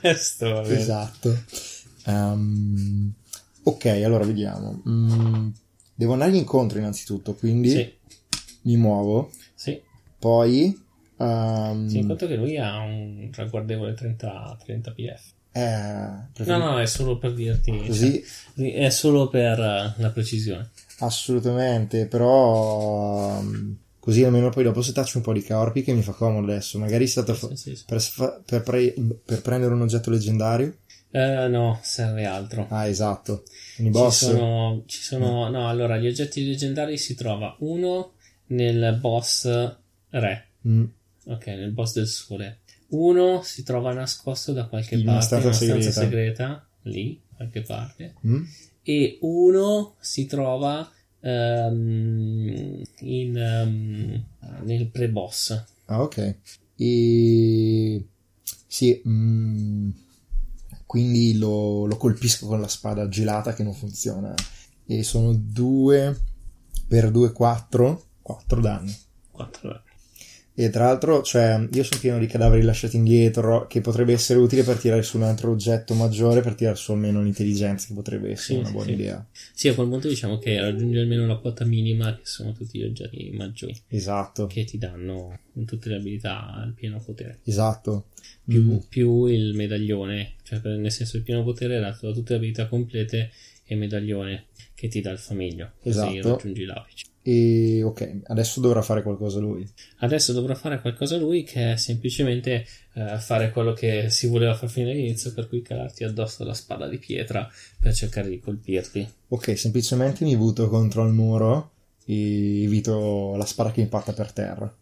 Questo, 0.01 0.53
vabbè. 0.55 0.73
Esatto. 0.75 1.39
Ehm, 2.07 3.13
ok, 3.63 3.85
allora 4.05 4.25
vediamo. 4.25 4.83
Mm, 4.89 5.49
devo 5.95 6.13
andargli 6.15 6.35
incontro 6.37 6.79
innanzitutto, 6.79 7.35
quindi 7.35 7.71
Sì, 7.71 7.93
mi 8.63 8.77
muovo. 8.77 9.31
sì. 9.55 9.81
Poi... 10.19 10.77
ehm, 11.17 11.89
Tieni 11.89 12.07
conto 12.09 12.27
che 12.27 12.35
lui 12.35 12.57
ha 12.59 12.79
un 12.81 13.31
ragguardevole 13.33 13.95
30, 13.95 14.59
30 14.65 14.91
pf. 14.91 15.23
eh, 15.53 16.45
No, 16.45 16.57
no, 16.59 16.79
è 16.81 16.87
solo 16.87 17.19
per 17.19 17.35
dirti. 17.35 17.85
Così 17.87 18.25
cioè, 18.57 18.73
è 18.75 18.91
solo 18.91 19.29
per 19.29 19.61
eh, 19.61 19.95
la 19.97 20.11
precisione. 20.11 20.71
Assolutamente, 20.99 22.07
però 22.07 23.39
ehm, 23.39 23.77
così 23.99 24.25
almeno 24.25 24.51
poi 24.51 24.65
dopo 24.65 24.83
setaccio 24.83 25.19
un 25.19 25.25
po' 25.25 25.33
di 25.33 25.43
corpi 25.45 25.83
che 25.83 25.93
mi 25.93 26.03
fa 26.03 26.13
comodo 26.13 26.51
adesso. 26.51 26.79
Magari 26.79 27.05
è 27.05 27.09
stato 27.09 27.35
Sì, 27.35 27.57
sì, 27.57 27.77
sì. 27.77 27.85
per, 27.87 28.43
per 28.45 28.63
pre- 28.63 28.95
per 29.25 29.43
prendere 29.43 29.75
un 29.75 29.83
oggetto 29.83 30.11
leggendario. 30.11 30.77
Eh, 31.11 31.49
no, 31.49 31.79
serve 31.83 32.27
altro. 32.27 32.67
Ah, 32.69 32.87
esatto. 32.87 33.45
Quindi 33.77 33.97
Ci 33.97 34.03
boss. 34.05 34.25
sono, 34.25 34.83
ci 34.87 35.01
sono, 35.01 35.49
no, 35.49 35.69
allora 35.69 35.97
gli 35.97 36.07
oggetti 36.07 36.45
leggendari 36.47 36.99
si 36.99 37.15
trova 37.15 37.57
uno 37.61 38.13
nel 38.49 38.99
boss 39.01 39.47
re, 40.11 40.45
Mm, 40.67 40.85
ok, 41.27 41.47
nel 41.47 41.71
boss 41.71 41.95
del 41.95 42.07
sole. 42.07 42.59
Uno 42.89 43.43
si 43.43 43.63
trova 43.63 43.93
nascosto 43.93 44.53
da 44.53 44.67
qualche 44.67 44.97
In 44.97 45.09
una 45.09 45.19
parte, 45.19 45.35
in 45.37 45.41
stanza 45.41 45.47
una 45.65 45.81
stanza 45.81 45.91
segreta. 45.93 46.01
segreta, 46.01 46.69
lì, 46.83 47.21
qualche 47.37 47.63
parte. 47.63 48.15
mm. 48.27 48.43
E 48.89 49.19
uno 49.21 49.97
si 50.01 50.25
trova 50.25 50.91
ehm, 51.21 52.83
in, 53.01 53.37
ehm, 53.37 54.25
nel 54.65 54.89
pre-boss. 54.89 55.65
Ah, 55.85 56.01
ok. 56.01 56.37
E 56.75 58.07
sì, 58.67 59.03
mm, 59.07 59.91
quindi 60.87 61.37
lo, 61.37 61.85
lo 61.85 61.97
colpisco 61.99 62.47
con 62.47 62.63
la 62.63 62.69
spada 62.69 63.09
gelata 63.09 63.53
che 63.53 63.63
non 63.63 63.75
funziona. 63.75 64.33
E 64.87 65.03
sono 65.03 65.35
2 65.35 66.19
per 66.89 67.11
2, 67.11 67.31
4. 67.33 68.05
4 68.23 68.61
danni. 68.63 68.97
4 69.33 69.83
E 70.61 70.71
tra 70.71 70.87
l'altro, 70.87 71.23
cioè, 71.23 71.69
io 71.73 71.85
sono 71.85 72.01
pieno 72.01 72.19
di 72.19 72.27
cadaveri 72.27 72.63
lasciati 72.63 72.97
indietro, 72.97 73.67
che 73.69 73.81
potrebbe 73.81 74.13
essere 74.13 74.41
utile 74.41 74.65
per 74.65 74.77
tirare 74.77 75.03
su 75.03 75.17
un 75.17 75.23
altro 75.23 75.53
oggetto 75.53 75.95
maggiore, 75.95 76.41
per 76.41 76.55
tirare 76.57 76.75
su 76.77 76.91
almeno 76.91 77.23
l'intelligenza, 77.23 77.87
che 77.87 77.95
potrebbe 77.95 78.31
essere 78.33 78.55
Sì, 78.55 78.59
una 78.59 78.67
sì, 78.67 78.73
buona 78.73 78.87
sì. 78.89 78.93
idea. 78.95 79.27
Sì, 79.55 79.69
a 79.69 79.75
quel 79.75 79.89
punto 79.89 80.09
diciamo 80.09 80.39
che 80.39 80.61
raggiunge 80.61 80.99
almeno 80.99 81.27
la 81.27 81.37
quota 81.37 81.65
minima, 81.65 82.13
che 82.17 82.23
sono 82.25 82.53
tutti 82.53 82.79
gli 82.79 82.83
oggetti 82.83 83.31
maggiori, 83.37 83.77
Esatto, 83.89 84.47
che 84.49 84.65
ti 84.65 84.79
danno 84.79 85.39
tutte 85.65 85.91
le 85.91 85.95
abilità 85.97 86.53
al 86.53 86.73
pieno 86.75 87.01
potere. 87.05 87.39
esatto. 87.45 88.07
Più, 88.45 88.63
Mm, 88.65 88.77
più 88.89 89.27
il 89.27 89.55
medaglione, 89.55 90.35
cioè 90.43 90.61
nel 90.77 90.91
senso 90.91 91.19
il 91.19 91.23
pieno 91.23 91.45
potere 91.45 91.77
è 91.77 91.81
dato 91.81 92.07
da 92.09 92.13
tutte 92.13 92.33
le 92.33 92.39
abilità 92.39 92.67
complete 92.67 93.31
e 93.65 93.77
medaglione 93.77 94.47
che 94.75 94.89
ti 94.89 95.01
dà 95.01 95.11
il 95.13 95.19
famiglio. 95.19 95.73
Così 95.81 96.17
Esatto. 96.17 96.29
raggiungi 96.31 96.65
l'apice. 96.65 97.05
E 97.23 97.83
ok, 97.83 98.21
adesso 98.27 98.61
dovrà 98.61 98.81
fare 98.81 99.03
qualcosa 99.03 99.39
lui. 99.39 99.69
Adesso 99.99 100.33
dovrà 100.33 100.55
fare 100.55 100.81
qualcosa 100.81 101.17
lui 101.17 101.43
che 101.43 101.73
è 101.73 101.77
semplicemente 101.77 102.65
eh, 102.95 103.19
fare 103.19 103.51
quello 103.51 103.73
che 103.73 104.09
si 104.09 104.27
voleva 104.29 104.55
far 104.55 104.71
fino 104.71 104.91
all'inizio, 104.91 105.35
per 105.35 105.49
cui 105.49 105.63
calarti 105.63 106.05
addosso 106.05 106.45
la 106.45 106.55
spada 106.55 106.89
di 106.89 106.99
pietra 106.99 107.49
per 107.81 107.95
cercare 107.95 108.29
di 108.29 108.41
colpirti. 108.41 109.07
Ok, 109.29 109.59
semplicemente 109.59 110.25
mi 110.25 110.37
butto 110.37 110.69
contro 110.69 111.05
il 111.05 111.13
muro 111.13 111.73
e 112.05 112.63
evito 112.63 113.35
la 113.37 113.45
spada 113.45 113.73
che 113.73 113.83
impatta 113.83 114.13
per 114.13 114.33
terra. 114.33 114.75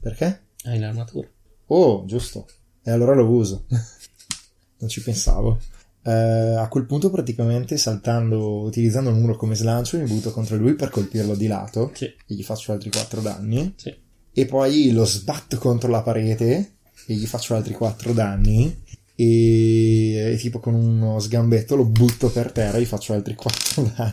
Perché? 0.00 0.42
Hai 0.64 0.78
l'armatura. 0.78 1.28
Oh, 1.66 2.04
giusto. 2.04 2.46
E 2.82 2.90
allora 2.90 3.14
lo 3.14 3.26
uso. 3.26 3.64
non 4.78 4.88
ci 4.88 5.02
pensavo. 5.02 5.60
Eh, 6.06 6.10
a 6.56 6.68
quel 6.68 6.84
punto 6.84 7.10
praticamente 7.10 7.76
saltando, 7.78 8.60
utilizzando 8.62 9.08
il 9.10 9.16
muro 9.16 9.36
come 9.36 9.54
slancio, 9.54 9.96
mi 9.98 10.04
butto 10.06 10.30
contro 10.32 10.56
lui 10.56 10.74
per 10.74 10.90
colpirlo 10.90 11.34
di 11.34 11.46
lato 11.46 11.92
Sì, 11.94 12.04
e 12.04 12.14
gli 12.26 12.42
faccio 12.42 12.72
altri 12.72 12.90
4 12.90 13.20
danni. 13.20 13.72
sì. 13.76 13.94
E 14.36 14.46
poi 14.46 14.90
lo 14.92 15.04
sbatto 15.04 15.56
contro 15.58 15.88
la 15.90 16.02
parete 16.02 16.72
e 17.06 17.14
gli 17.14 17.26
faccio 17.26 17.54
altri 17.54 17.72
4 17.72 18.12
danni. 18.12 18.82
E, 19.16 20.32
e 20.32 20.36
tipo 20.38 20.58
con 20.58 20.74
uno 20.74 21.20
sgambetto 21.20 21.76
lo 21.76 21.84
butto 21.84 22.30
per 22.30 22.50
terra 22.50 22.76
e 22.78 22.80
gli 22.82 22.86
faccio 22.86 23.12
altri 23.12 23.34
4 23.36 23.92
danni. 23.96 24.12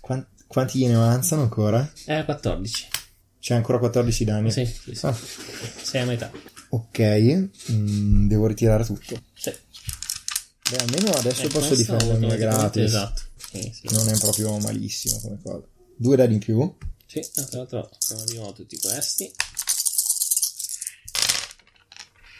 Quan- 0.00 0.26
quanti 0.46 0.78
gliene 0.78 0.94
avanzano 0.94 1.42
ancora? 1.42 1.90
È 2.04 2.24
14. 2.24 2.86
C'è 3.40 3.54
ancora 3.54 3.78
14 3.78 4.24
danni. 4.24 4.50
Sì, 4.52 4.64
sì, 4.64 4.94
sì. 4.94 5.06
Ah, 5.06 5.16
Sei 5.82 6.00
a 6.02 6.04
metà. 6.06 6.30
ok, 6.68 7.48
mm, 7.72 8.28
devo 8.28 8.46
ritirare 8.46 8.84
tutto. 8.84 9.16
Sì. 9.34 9.52
Beh, 10.72 10.78
almeno 10.78 11.10
adesso 11.10 11.42
Eh, 11.44 11.48
posso 11.48 11.74
difendermi 11.74 12.12
automaticamente, 12.12 12.80
gratis. 12.80 12.82
Esatto. 12.82 13.22
Sì, 13.36 13.72
sì. 13.74 13.94
Non 13.94 14.08
è 14.08 14.18
proprio 14.18 14.56
malissimo 14.56 15.20
come 15.20 15.38
cosa. 15.42 15.66
Due 15.94 16.16
dadi 16.16 16.32
in 16.32 16.38
più. 16.38 16.76
Sì, 17.06 17.20
tra 17.30 17.46
l'altro 17.58 17.90
abbiamo 17.90 18.24
di 18.24 18.34
nuovo 18.36 18.52
tutti 18.54 18.78
questi. 18.78 19.30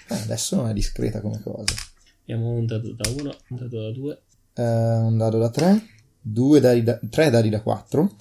Eh, 0.08 0.14
adesso 0.14 0.66
è 0.66 0.72
discreta 0.72 1.20
come 1.20 1.42
cosa. 1.42 1.74
Abbiamo 2.22 2.52
un 2.52 2.64
dado 2.64 2.94
da 2.94 3.10
1, 3.10 3.36
un 3.48 3.56
dado 3.58 3.82
da 3.82 3.92
2. 3.92 4.22
Eh, 4.54 4.62
un 4.62 5.18
dado 5.18 5.38
da 5.38 5.50
3, 5.50 5.86
due 6.18 6.60
dadi 6.60 6.82
da, 6.82 6.98
3 6.98 7.28
dadi 7.28 7.50
da 7.50 7.60
4 7.60 8.16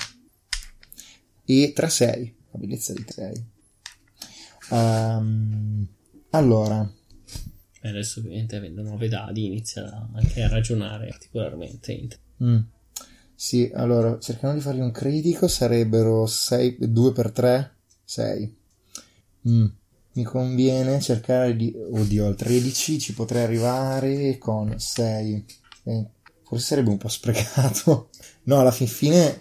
e 1.46 1.72
3 1.74 1.90
6. 1.90 2.36
La 2.52 2.60
bellezza 2.60 2.92
di 2.92 3.06
6. 3.08 3.46
allora, 6.32 6.94
E 7.82 7.90
adesso 7.90 8.20
ovviamente 8.20 8.56
avendo 8.56 8.84
9 8.84 9.08
dadi 9.08 9.46
inizia 9.46 10.08
anche 10.14 10.44
a 10.44 10.48
ragionare 10.48 11.08
particolarmente. 11.08 12.20
mm, 12.44 12.60
sì, 13.34 13.72
allora 13.74 14.20
cercando 14.20 14.58
di 14.58 14.62
fargli 14.62 14.82
un 14.82 14.92
critico 14.92 15.48
sarebbero 15.48 16.28
6, 16.28 16.78
2 16.80 17.12
per 17.12 17.32
3, 17.32 17.76
6. 18.04 18.56
Mm, 19.50 19.66
mi 20.14 20.24
conviene 20.24 21.02
cercare 21.02 21.56
di... 21.56 21.74
Oddio, 21.76 22.28
al 22.28 22.36
13 22.36 23.00
ci 23.00 23.14
potrei 23.14 23.44
arrivare 23.44 24.38
con 24.38 24.80
6. 24.80 25.46
Eh, 26.52 26.58
forse 26.58 26.66
sarebbe 26.66 26.90
un 26.90 26.98
po' 26.98 27.08
sprecato. 27.10 28.10
No, 28.44 28.60
alla 28.60 28.72
fin 28.72 28.88
fine 28.88 29.40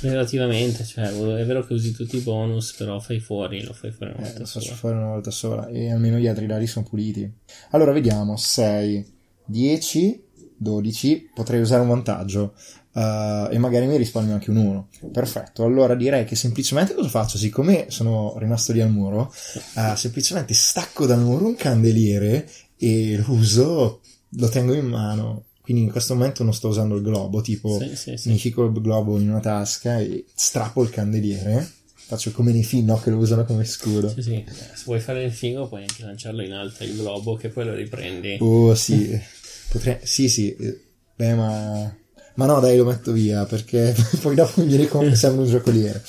Relativamente, 0.00 0.84
cioè 0.84 1.04
è 1.08 1.44
vero 1.46 1.64
che 1.64 1.72
usi 1.74 1.92
tutti 1.92 2.16
i 2.16 2.20
bonus, 2.20 2.72
però 2.74 2.98
fai 2.98 3.20
fuori, 3.20 3.62
lo 3.62 3.72
fai 3.72 3.92
fuori 3.92 4.10
una 4.12 4.22
Eh, 4.22 4.24
volta 4.24 4.38
lo 4.40 4.44
faccio 4.46 4.60
sola. 4.60 4.74
fare 4.76 4.94
una 4.96 5.06
volta 5.06 5.30
sola 5.30 5.68
e 5.68 5.90
almeno 5.92 6.16
gli 6.18 6.26
altri 6.26 6.46
dadi 6.46 6.66
sono 6.66 6.84
puliti. 6.88 7.32
Allora 7.70 7.92
vediamo 7.92 8.36
6, 8.36 9.06
10, 9.44 10.24
12. 10.56 11.30
Potrei 11.32 11.60
usare 11.60 11.82
un 11.82 11.88
vantaggio 11.88 12.54
eh, 12.92 13.48
e 13.52 13.58
magari 13.58 13.86
mi 13.86 13.96
risparmio 13.96 14.32
anche 14.34 14.50
un 14.50 14.56
1. 14.56 14.88
Perfetto. 15.12 15.64
Allora 15.64 15.94
direi 15.94 16.24
che 16.24 16.34
semplicemente 16.34 16.94
cosa 16.94 17.08
faccio? 17.08 17.38
Siccome 17.38 17.86
sono 17.90 18.34
rimasto 18.38 18.72
lì 18.72 18.80
al 18.80 18.90
muro, 18.90 19.32
eh, 19.76 19.94
semplicemente 19.96 20.54
stacco 20.54 21.06
dal 21.06 21.20
muro 21.20 21.46
un 21.46 21.54
candeliere 21.54 22.50
e 22.76 23.16
lo 23.16 23.32
uso, 23.32 24.00
lo 24.30 24.48
tengo 24.48 24.74
in 24.74 24.86
mano. 24.86 25.44
Quindi 25.70 25.86
in 25.86 25.92
questo 25.92 26.14
momento 26.14 26.42
non 26.42 26.52
sto 26.52 26.66
usando 26.66 26.96
il 26.96 27.02
globo, 27.02 27.40
tipo 27.42 27.78
Sì, 27.78 27.94
sì, 27.94 28.16
sì. 28.16 28.28
mi 28.30 28.38
fico 28.38 28.64
il 28.64 28.72
globo 28.72 29.16
in 29.20 29.28
una 29.30 29.38
tasca 29.38 30.00
e 30.00 30.24
strappo 30.34 30.82
il 30.82 30.90
candeliere. 30.90 31.64
Faccio 31.94 32.32
come 32.32 32.50
nei 32.50 32.64
film, 32.64 32.86
no? 32.86 32.98
Che 32.98 33.08
lo 33.10 33.18
usano 33.18 33.44
come 33.44 33.64
scudo. 33.64 34.08
Sì, 34.08 34.20
sì. 34.20 34.44
Se 34.48 34.82
vuoi 34.84 34.98
fare 34.98 35.22
il 35.22 35.30
figo 35.30 35.68
puoi 35.68 35.82
anche 35.82 36.02
lanciarlo 36.02 36.42
in 36.42 36.50
alto 36.54 36.82
il 36.82 36.96
globo 36.96 37.36
che 37.36 37.50
poi 37.50 37.66
lo 37.66 37.74
riprendi. 37.74 38.38
Oh, 38.40 38.74
sì. 38.74 39.16
Potrei... 39.70 39.98
Sì, 40.02 40.28
sì. 40.28 40.52
eh, 40.56 40.80
Beh, 41.14 41.34
ma... 41.34 41.96
Ma 42.34 42.46
no, 42.46 42.58
dai, 42.58 42.76
lo 42.76 42.84
metto 42.84 43.12
via, 43.12 43.44
perché 43.44 43.94
poi 44.20 44.34
dopo 44.34 44.62
mi 44.62 44.66
viene 44.66 44.88
come 44.88 45.14
sembra 45.14 45.42
un 45.44 45.48
giocoliere. 45.50 46.02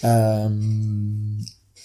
Ehm, 0.00 1.42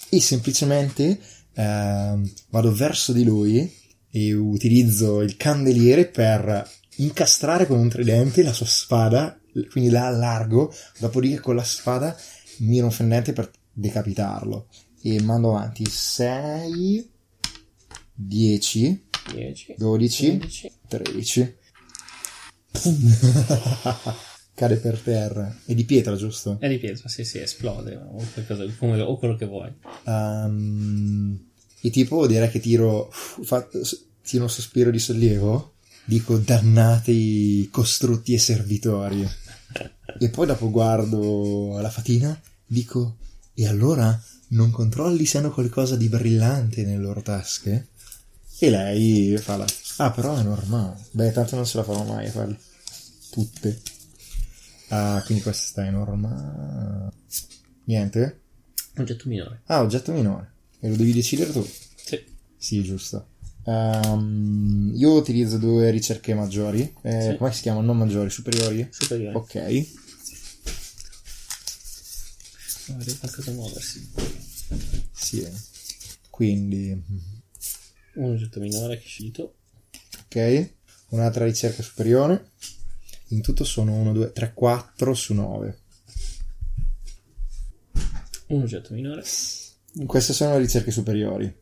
E 0.10 0.20
semplicemente 0.20 1.18
ehm, 1.54 2.30
vado 2.50 2.74
verso 2.74 3.14
di 3.14 3.24
lui 3.24 3.74
e 4.12 4.34
utilizzo 4.34 5.22
il 5.22 5.38
candeliere 5.38 6.06
per 6.08 6.70
incastrare 6.98 7.66
con 7.68 7.80
un 7.80 7.90
tridente 7.90 8.44
la 8.44 8.54
sua 8.54 8.66
spada 8.66 9.38
quindi 9.70 9.90
la 9.90 10.08
allargo, 10.08 10.74
dopodiché 11.00 11.40
con 11.40 11.56
la 11.56 11.64
spada 11.64 12.18
miro 12.58 12.86
un 12.86 12.92
fendente 12.92 13.34
per 13.34 13.52
decapitarlo. 13.72 14.68
E 15.02 15.22
mando 15.22 15.56
avanti 15.56 15.86
6, 15.86 17.12
10, 18.14 19.06
10, 19.34 19.76
12, 19.78 20.30
11. 20.30 20.72
13. 20.88 21.56
Cade 24.56 24.76
per 24.78 25.00
terra. 25.00 25.56
È 25.66 25.74
di 25.74 25.84
pietra, 25.84 26.16
giusto? 26.16 26.58
È 26.60 26.68
di 26.68 26.78
pietra, 26.78 27.10
sì, 27.10 27.24
sì, 27.26 27.40
esplode 27.40 27.96
o, 27.96 28.24
qualcosa, 28.34 28.64
o 29.04 29.18
quello 29.18 29.36
che 29.36 29.46
vuoi. 29.46 29.72
Ehm, 30.06 31.50
e 31.82 31.90
tipo 31.90 32.28
direi 32.28 32.50
che 32.50 32.60
tiro, 32.60 33.10
fa- 33.12 33.68
tiro 34.22 34.44
un 34.44 34.50
sospiro 34.50 34.90
di 34.90 35.00
sollievo. 35.00 35.73
Dico 36.06 36.38
dannati 36.38 37.70
costrutti 37.72 38.34
e 38.34 38.40
servitori. 38.40 39.28
E 40.20 40.30
poi 40.30 40.46
dopo 40.46 40.70
guardo 40.70 41.80
la 41.80 41.90
fatina, 41.90 42.40
dico, 42.66 43.18
e 43.54 43.68
allora 43.68 44.22
non 44.50 44.70
controlli 44.72 45.26
se 45.26 45.38
hanno 45.38 45.52
qualcosa 45.52 45.96
di 45.96 46.10
brillante 46.10 46.84
nelle 46.84 47.02
loro 47.02 47.22
tasche? 47.22 47.88
E 48.60 48.70
lei 48.70 49.38
fa 49.38 49.58
la... 49.58 49.66
Ah, 49.98 50.12
però 50.12 50.38
è 50.38 50.44
normale. 50.44 51.06
Beh, 51.12 51.32
tanto 51.32 51.56
non 51.56 51.66
se 51.66 51.78
la 51.78 51.84
farò 51.84 52.04
mai 52.04 52.28
a 52.28 52.32
farle. 52.32 52.60
Tutte. 53.32 53.82
Ah, 54.90 55.22
quindi 55.26 55.44
questa 55.44 55.86
è 55.86 55.90
normale. 55.90 57.12
Niente? 57.86 58.42
Oggetto 58.98 59.28
minore. 59.28 59.62
Ah, 59.66 59.82
oggetto 59.82 60.12
minore. 60.12 60.52
E 60.80 60.90
lo 60.90 60.96
devi 60.96 61.14
decidere 61.14 61.52
tu? 61.52 61.68
Sì. 61.96 62.24
Sì, 62.58 62.84
giusto. 62.84 63.28
Ehm, 63.66 64.92
io 64.96 65.14
utilizzo 65.14 65.58
due 65.58 65.90
ricerche 65.90 66.34
maggiori. 66.34 66.82
Eh, 67.02 67.30
Sì. 67.32 67.38
Come 67.38 67.52
si 67.54 67.62
chiamano? 67.62 67.86
Non 67.86 67.98
maggiori, 67.98 68.30
superiori? 68.30 68.88
Superiore. 68.92 69.36
Ok. 69.36 69.56
Magari 72.90 73.18
qualcosa 73.18 73.52
a 73.52 73.54
muoversi. 73.54 74.12
Sì. 75.12 75.48
Quindi, 76.30 77.02
Un 78.16 78.32
oggetto 78.32 78.60
minore 78.60 79.00
che 79.00 79.08
scegli 79.08 79.32
tu. 79.32 79.50
ok. 80.26 80.70
Un'altra 81.10 81.46
ricerca 81.46 81.82
superiore. 81.84 82.52
In 83.28 83.42
tutto 83.42 83.64
sono 83.64 83.94
1, 83.96 84.14
2, 84.14 84.32
3, 84.34 84.54
4 84.54 85.14
su 85.14 85.34
9. 85.34 85.78
Un 88.48 88.62
oggetto 88.62 88.94
minore. 88.94 89.24
Queste 90.06 90.34
sono 90.34 90.54
le 90.54 90.60
ricerche 90.60 90.92
superiori. 90.92 91.62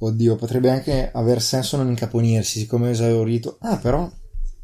Oddio, 0.00 0.36
potrebbe 0.36 0.70
anche 0.70 1.10
aver 1.12 1.42
senso 1.42 1.76
non 1.76 1.88
incaponirsi, 1.88 2.60
siccome 2.60 2.88
ho 2.88 2.90
esaurito. 2.90 3.58
Ah, 3.60 3.78
però. 3.78 4.10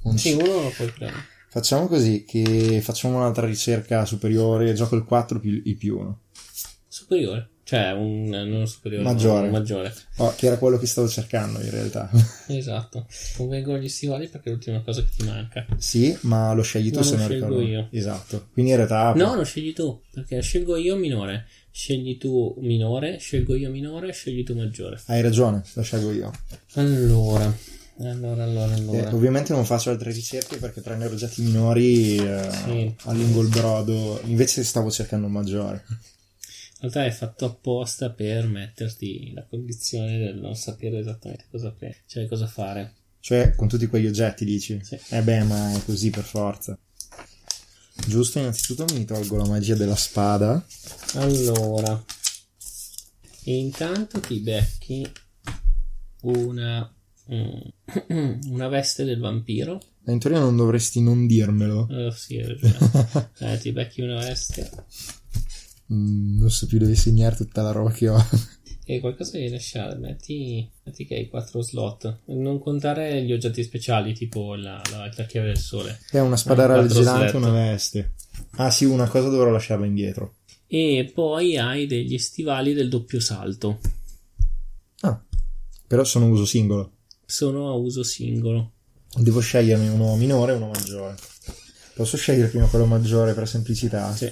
non 0.03 0.19
Sì, 0.19 0.33
uno 0.33 0.63
lo 0.63 0.73
puoi 0.75 0.89
prendere. 0.91 1.23
Facciamo 1.49 1.87
così, 1.87 2.25
che 2.25 2.81
facciamo 2.83 3.17
un'altra 3.17 3.47
ricerca 3.47 4.05
superiore, 4.05 4.75
gioco 4.75 4.97
il 4.97 5.05
4 5.05 5.39
più 5.41 5.61
il 5.65 5.77
più 5.77 5.99
1. 5.99 6.21
Superiore. 6.89 7.49
Cioè, 7.65 7.93
un 7.93 8.29
non 8.29 8.67
superiore. 8.67 9.05
Maggiore. 9.05 9.47
un 9.47 9.53
maggiore. 9.53 9.93
Oh, 10.19 10.35
che 10.37 10.47
era 10.47 10.59
quello 10.59 10.77
che 10.79 10.87
stavo 10.87 11.09
cercando 11.09 11.61
in 11.61 11.71
realtà. 11.71 12.11
Esatto. 12.49 13.07
Convengono 13.37 13.79
gli 13.79 13.89
stivali 13.89 14.29
perché 14.29 14.51
è 14.51 14.53
l'ultima 14.53 14.83
cosa 14.83 15.03
che 15.03 15.09
ti 15.17 15.25
manca. 15.25 15.65
sì, 15.79 16.17
ma 16.23 16.53
lo 16.53 16.63
scegli 16.63 16.91
tu 16.91 16.99
No, 16.99 17.03
se 17.05 17.13
lo 17.13 17.17
non 17.19 17.27
scelgo 17.29 17.47
ricordo. 17.47 17.67
io. 17.67 17.89
Esatto. 17.91 18.49
Quindi 18.53 18.73
in 18.73 18.77
realtà 18.77 19.15
No, 19.15 19.35
lo 19.35 19.45
scegli 19.45 19.73
tu. 19.73 19.99
Perché 20.13 20.43
scelgo 20.43 20.77
io 20.77 20.97
minore. 20.97 21.47
Scegli 21.77 22.19
tu 22.19 22.55
minore, 22.61 23.19
scelgo 23.19 23.57
io 23.57 23.69
minore, 23.69 24.13
scegli 24.13 24.45
tu 24.45 24.55
maggiore. 24.55 25.01
hai 25.07 25.21
ragione, 25.23 25.61
lo 25.73 25.83
scelgo 25.83 26.13
io. 26.13 26.31
Allora. 26.75 27.53
Allora, 27.99 28.45
allora, 28.45 28.73
Eh, 28.77 28.79
allora. 28.79 29.15
ovviamente 29.15 29.53
non 29.53 29.65
faccio 29.65 29.91
altre 29.91 30.13
ricerche 30.13 30.59
perché 30.59 30.81
prendere 30.83 31.13
oggetti 31.15 31.43
minori 31.43 32.17
eh, 32.17 32.49
Sì. 32.65 32.95
allungo 33.07 33.41
il 33.43 33.49
brodo. 33.49 34.21
Invece 34.27 34.63
stavo 34.63 34.89
cercando 34.89 35.27
un 35.27 35.33
maggiore. 35.33 35.85
In 35.89 36.91
realtà 36.91 37.07
è 37.07 37.11
fatto 37.11 37.45
apposta 37.47 38.11
per 38.11 38.47
metterti 38.47 39.33
la 39.33 39.45
condizione 39.45 40.17
del 40.19 40.37
non 40.39 40.55
sapere 40.55 40.99
esattamente 41.01 41.47
cosa 41.51 41.73
prendere, 41.77 42.03
cioè 42.07 42.27
cosa 42.29 42.47
fare. 42.47 42.93
Cioè, 43.19 43.55
con 43.57 43.67
tutti 43.69 43.87
quegli 43.89 44.07
oggetti 44.07 44.45
dici? 44.45 44.79
Sì. 44.81 44.97
Eh 45.09 45.23
beh, 45.23 45.43
ma 45.43 45.73
è 45.75 45.83
così 45.85 46.11
per 46.11 46.23
forza. 46.25 46.79
Giusto, 48.07 48.39
innanzitutto 48.39 48.85
mi 48.95 49.05
tolgo 49.05 49.37
la 49.37 49.47
magia 49.47 49.75
della 49.75 49.97
spada. 49.97 50.65
Allora, 51.15 52.05
intanto 53.45 54.21
ti 54.21 54.41
becchi 54.41 55.11
una, 56.23 56.95
mm, 57.33 58.39
una 58.51 58.69
veste 58.69 59.05
del 59.05 59.21
vampiro. 59.21 59.81
In 60.07 60.19
teoria 60.19 60.41
non 60.41 60.57
dovresti 60.57 61.01
non 61.01 61.27
dirmelo. 61.27 61.89
Eh, 61.91 62.13
sì, 62.13 62.37
hai 62.37 62.47
ragione. 62.49 63.31
Eh, 63.39 63.59
ti 63.59 63.73
becchi 63.73 64.01
una 64.01 64.19
veste 64.19 64.71
Mm, 65.93 66.39
non 66.39 66.51
so 66.51 66.67
più 66.67 66.79
dove 66.79 66.95
segnare 66.95 67.37
tutta 67.37 67.63
la 67.63 67.73
roba 67.73 67.91
che 67.91 68.09
ho. 68.09 68.17
E 68.85 69.01
qualcosa 69.01 69.33
devi 69.39 69.49
lasciare. 69.51 69.97
Metti, 69.97 70.69
metti 70.83 71.07
che 71.07 71.15
hai 71.17 71.29
4 71.29 71.63
slot. 71.63 72.19
Non 72.27 72.59
contare 72.59 73.23
gli 73.23 73.33
oggetti 73.33 73.63
speciali, 73.63 74.13
tipo 74.15 74.55
la, 74.55 74.81
la, 74.91 75.11
la 75.15 75.25
chiave 75.25 75.49
del 75.49 75.59
sole. 75.59 75.99
È 76.11 76.19
una 76.19 76.37
spada 76.37 76.81
Eh, 76.81 76.85
e 76.85 76.89
slot. 76.89 77.33
una 77.35 77.51
veste. 77.51 78.13
Ah 78.57 78.71
sì, 78.71 78.85
una 78.85 79.09
cosa 79.09 79.29
dovrò 79.29 79.51
lasciarla 79.51 79.87
indietro. 79.87 80.35
E 80.67 81.11
poi 81.15 81.57
hai 81.57 81.87
degli 81.87 82.19
stivali 82.19 82.73
del 82.75 82.89
doppio 82.89 83.21
salto. 83.21 83.79
Ah, 85.01 85.21
però 85.87 86.05
sono 86.05 86.29
uso 86.29 86.45
singolo. 86.45 86.93
Sono 87.25 87.69
a 87.71 87.75
uso 87.75 88.03
singolo. 88.03 88.73
Devo 89.17 89.41
sceglierne 89.41 89.89
uno 89.89 90.17
minore 90.17 90.53
e 90.53 90.57
uno 90.57 90.67
maggiore. 90.69 91.15
Posso 91.95 92.17
scegliere 92.17 92.49
prima 92.49 92.67
quello 92.67 92.87
maggiore 92.87 93.35
per 93.35 93.47
semplicità? 93.47 94.13
Sì. 94.15 94.31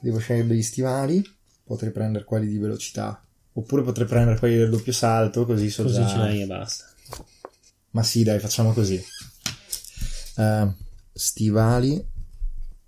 Devo 0.00 0.18
scegliere 0.18 0.46
degli 0.48 0.62
stivali. 0.62 1.22
Potrei 1.64 1.92
prendere 1.92 2.24
quelli 2.24 2.48
di 2.48 2.58
velocità. 2.58 3.22
Oppure 3.52 3.82
potrei 3.82 4.06
prendere 4.06 4.38
quelli 4.38 4.56
del 4.56 4.70
doppio 4.70 4.92
salto, 4.92 5.44
così 5.44 5.70
so 5.70 5.82
Così 5.82 5.96
già- 5.96 6.08
ce 6.08 6.16
l'hai 6.16 6.42
e 6.42 6.46
basta. 6.46 6.86
Ma 7.90 8.02
sì, 8.02 8.22
dai, 8.22 8.38
facciamo 8.38 8.72
così. 8.72 9.02
Eh, 10.36 10.72
stivali, 11.12 12.02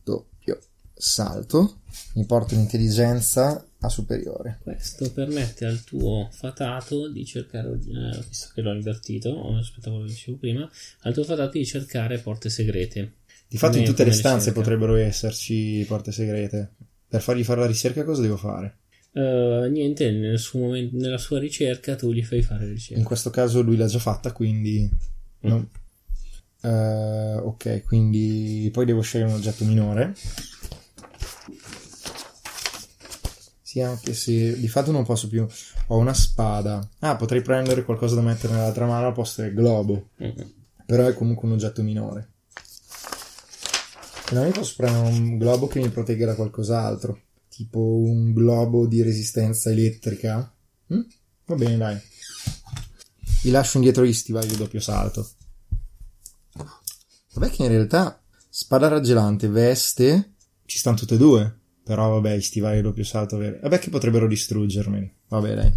doppio 0.02 0.58
salto. 0.94 1.80
Mi 2.14 2.24
porto 2.24 2.54
l'intelligenza 2.54 3.66
a 3.80 3.88
superiore. 3.88 4.60
Questo 4.62 5.10
permette 5.12 5.66
al 5.66 5.82
tuo 5.82 6.28
fatato 6.32 7.10
di 7.10 7.24
cercare, 7.26 7.68
eh, 7.72 8.24
visto 8.28 8.50
che 8.54 8.60
l'ho 8.62 8.72
invertito, 8.72 9.30
o 9.30 9.58
aspetta 9.58 9.90
quello 9.90 10.04
che 10.06 10.12
dicevo 10.12 10.36
prima, 10.38 10.70
al 11.00 11.12
tuo 11.12 11.24
fatato 11.24 11.58
di 11.58 11.66
cercare 11.66 12.18
porte 12.18 12.48
segrete. 12.48 13.14
Di 13.48 13.58
fatto 13.58 13.76
in 13.78 13.84
tutte 13.84 14.04
le 14.04 14.12
stanze 14.12 14.50
ricerca. 14.50 14.60
potrebbero 14.60 14.94
esserci 14.96 15.84
porte 15.86 16.12
segrete. 16.12 16.72
Per 17.12 17.20
fargli 17.20 17.44
fare 17.44 17.60
la 17.60 17.66
ricerca 17.66 18.04
cosa 18.04 18.22
devo 18.22 18.38
fare? 18.38 18.78
Eh, 19.12 19.68
niente, 19.70 20.10
nel 20.10 20.38
suo 20.38 20.60
momen- 20.60 20.88
nella 20.94 21.18
sua 21.18 21.38
ricerca 21.38 21.94
tu 21.94 22.10
gli 22.10 22.24
fai 22.24 22.40
fare 22.40 22.64
In 22.64 22.70
ricerca. 22.70 23.02
questo 23.02 23.28
caso 23.28 23.60
lui 23.60 23.76
l'ha 23.76 23.84
già 23.86 23.98
fatta, 23.98 24.32
quindi... 24.32 24.88
no. 25.40 25.68
Eh, 26.62 27.34
ok, 27.34 27.82
quindi 27.82 28.70
poi 28.72 28.86
devo 28.86 29.02
scegliere 29.02 29.28
un 29.28 29.36
oggetto 29.36 29.66
minore. 29.66 30.14
Sì, 33.60 33.80
anche 33.82 34.14
se 34.14 34.58
di 34.58 34.68
fatto 34.68 34.90
non 34.90 35.04
posso 35.04 35.28
più. 35.28 35.46
Ho 35.88 35.98
una 35.98 36.14
spada. 36.14 36.80
Ah, 37.00 37.16
potrei 37.16 37.42
prendere 37.42 37.84
qualcosa 37.84 38.14
da 38.14 38.22
mettere 38.22 38.54
nell'altra 38.54 38.86
mano 38.86 39.06
al 39.08 39.12
posto 39.12 39.42
del 39.42 39.52
globo. 39.52 40.08
Mm. 40.22 40.30
Però 40.86 41.06
è 41.06 41.12
comunque 41.14 41.46
un 41.46 41.52
oggetto 41.54 41.82
minore. 41.82 42.30
Non 44.32 44.46
mi 44.46 44.50
posso 44.50 44.74
prendere 44.76 45.08
un 45.08 45.36
globo 45.36 45.66
che 45.66 45.78
mi 45.78 45.90
protegga 45.90 46.26
da 46.26 46.34
qualcos'altro. 46.34 47.20
Tipo 47.48 47.78
un 47.80 48.32
globo 48.32 48.86
di 48.86 49.02
resistenza 49.02 49.70
elettrica. 49.70 50.56
Mm? 50.92 51.00
Va 51.44 51.54
bene, 51.54 51.76
dai. 51.76 52.00
Vi 53.42 53.50
lascio 53.50 53.76
indietro 53.76 54.06
gli 54.06 54.12
stivali 54.12 54.46
di 54.48 54.56
doppio 54.56 54.80
salto. 54.80 55.28
Vabbè 57.34 57.50
che 57.50 57.62
in 57.62 57.68
realtà 57.68 58.22
spada 58.48 58.88
raggelante, 58.88 59.48
veste, 59.48 60.34
ci 60.64 60.78
stanno 60.78 60.96
tutte 60.96 61.14
e 61.14 61.18
due. 61.18 61.58
Però 61.84 62.08
vabbè, 62.10 62.32
i 62.32 62.42
stivali 62.42 62.76
di 62.76 62.82
doppio 62.82 63.04
salto. 63.04 63.36
Vabbè 63.36 63.78
che 63.78 63.90
potrebbero 63.90 64.26
distruggermeli. 64.26 65.14
Vabbè, 65.28 65.54
dai. 65.54 65.72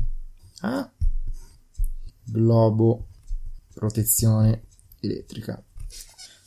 Ah. 0.62 0.90
Globo, 2.24 3.08
protezione 3.74 4.68
elettrica. 5.02 5.62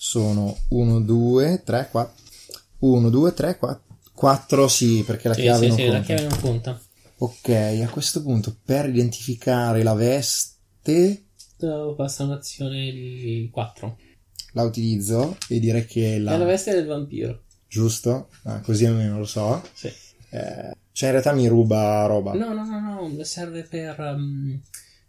Sono 0.00 0.56
1, 0.68 1.00
2, 1.00 1.62
3, 1.64 1.88
4. 1.90 2.14
1, 2.78 3.10
2, 3.10 3.34
3, 3.34 3.58
4. 3.58 3.82
4 4.14 4.68
sì, 4.68 5.02
perché 5.04 5.26
la 5.26 5.34
Sì, 5.34 5.40
chiave 5.40 5.60
sì, 5.62 5.66
non 5.68 5.76
sì, 5.76 5.84
la 5.86 5.90
conta. 5.98 6.04
chiave 6.14 6.28
non 6.28 6.40
conta. 6.40 6.80
Ok, 7.18 7.48
a 7.84 7.88
questo 7.90 8.22
punto 8.22 8.56
per 8.64 8.88
identificare 8.88 9.82
la 9.82 9.94
veste 9.94 11.24
Basta 11.96 12.22
un'azione 12.22 12.92
di 12.92 13.48
4. 13.52 13.98
la 14.52 14.62
utilizzo 14.62 15.36
e 15.48 15.58
direi 15.58 15.84
che 15.86 16.18
la... 16.20 16.34
È 16.34 16.36
la 16.36 16.44
veste 16.44 16.72
del 16.72 16.86
vampiro. 16.86 17.42
giusto? 17.66 18.28
Ah, 18.44 18.60
così 18.60 18.84
almeno 18.84 19.18
lo 19.18 19.24
so. 19.26 19.60
Sì. 19.72 19.88
Eh, 20.30 20.76
cioè 20.92 21.08
in 21.08 21.10
realtà 21.10 21.32
mi 21.32 21.48
ruba 21.48 22.06
roba. 22.06 22.34
No, 22.34 22.52
no, 22.54 22.64
no, 22.64 23.08
no, 23.08 23.24
serve 23.24 23.64
per 23.64 23.98
um, 23.98 24.60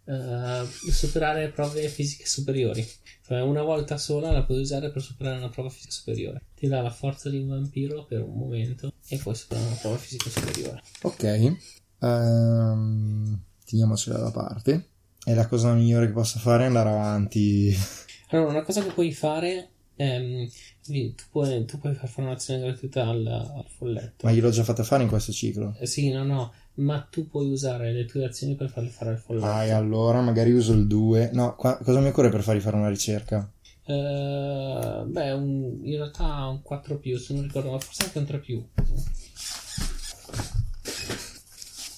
eh, 0.10 0.92
superare 0.92 1.50
prove 1.50 1.88
fisiche 1.88 2.26
superiori. 2.26 2.86
Cioè, 3.26 3.42
una 3.42 3.62
volta 3.62 3.98
sola 3.98 4.32
la 4.32 4.44
puoi 4.44 4.60
usare 4.62 4.90
per 4.90 5.04
superare 5.04 5.38
una 5.38 5.50
prova 5.50 5.70
fisica 5.70 5.92
superiore. 5.92 6.42
Ti 6.56 6.68
dà 6.68 6.82
la 6.82 6.90
forza 6.90 7.30
di 7.30 7.38
un 7.38 7.50
vampiro 7.50 8.06
per 8.06 8.22
un 8.22 8.36
momento 8.36 8.92
e 9.08 9.18
puoi 9.18 9.36
superare 9.36 9.68
una 9.68 9.76
prova 9.76 9.98
fisica 9.98 10.30
superiore. 10.30 10.82
Ok, 11.04 11.56
um, 12.00 13.40
teniamocela 13.66 14.18
da 14.18 14.32
parte. 14.32 14.88
E 15.24 15.34
la 15.36 15.48
cosa 15.48 15.74
migliore 15.74 16.08
che 16.08 16.14
possa 16.14 16.40
fare 16.40 16.64
è 16.64 16.68
andare 16.68 16.90
avanti. 16.90 17.76
Allora, 18.32 18.52
una 18.52 18.62
cosa 18.62 18.84
che 18.84 18.92
puoi 18.92 19.12
fare 19.12 19.70
ehm, 19.96 20.48
tu, 20.86 21.24
puoi, 21.30 21.66
tu 21.66 21.78
puoi 21.78 21.94
far 21.94 22.08
fare 22.08 22.28
un'azione 22.28 22.62
gratuita 22.62 23.08
al, 23.08 23.26
al 23.28 23.66
folletto. 23.68 24.26
Ma 24.26 24.32
gliel'ho 24.32 24.50
già 24.50 24.64
fatta 24.64 24.84
fare 24.84 25.04
in 25.04 25.10
questo 25.10 25.32
ciclo. 25.32 25.76
Eh, 25.80 25.86
sì, 25.86 26.10
no, 26.10 26.24
no, 26.24 26.54
ma 26.80 27.06
tu 27.10 27.28
puoi 27.28 27.52
usare 27.52 27.92
le 27.92 28.06
tue 28.06 28.26
azioni 28.26 28.56
per 28.56 28.70
farle 28.70 28.90
fare 28.90 29.12
al 29.12 29.18
folletto. 29.18 29.46
Ah, 29.46 29.64
e 29.64 29.72
allora 29.72 30.22
magari 30.22 30.52
uso 30.52 30.74
il 30.74 30.88
2. 30.88 31.32
No, 31.34 31.56
qua, 31.56 31.78
cosa 31.78 32.00
mi 32.00 32.08
occorre 32.08 32.30
per 32.30 32.42
fargli 32.42 32.62
fare 32.62 32.78
una 32.78 32.90
ricerca? 32.90 33.52
Uh, 33.86 35.04
beh, 35.06 35.32
un, 35.32 35.80
in 35.84 35.96
realtà 35.96 36.46
un 36.48 36.62
4 36.62 36.98
più, 37.00 37.18
se 37.18 37.34
non 37.34 37.44
ricordo, 37.44 37.72
ma 37.72 37.80
forse 37.80 38.04
anche 38.04 38.20
un 38.20 38.26
3 38.26 38.40
più. 38.40 38.64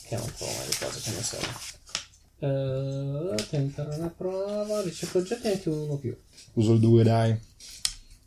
Che 0.03 0.15
è 0.15 0.19
un 0.19 0.31
po' 0.37 0.45
le 0.45 0.75
cose 0.79 0.99
che 1.01 1.11
ne 1.11 1.21
so. 1.21 1.37
Uh, 2.39 3.35
tentare 3.49 3.95
una 3.95 4.09
prova, 4.09 4.81
ricerca 4.81 5.19
oggetti 5.19 5.47
anche 5.47 5.69
un 5.69 5.79
1 5.79 5.97
più. 5.97 6.17
Uso 6.53 6.73
il 6.73 6.79
2, 6.79 7.03
dai. 7.03 7.39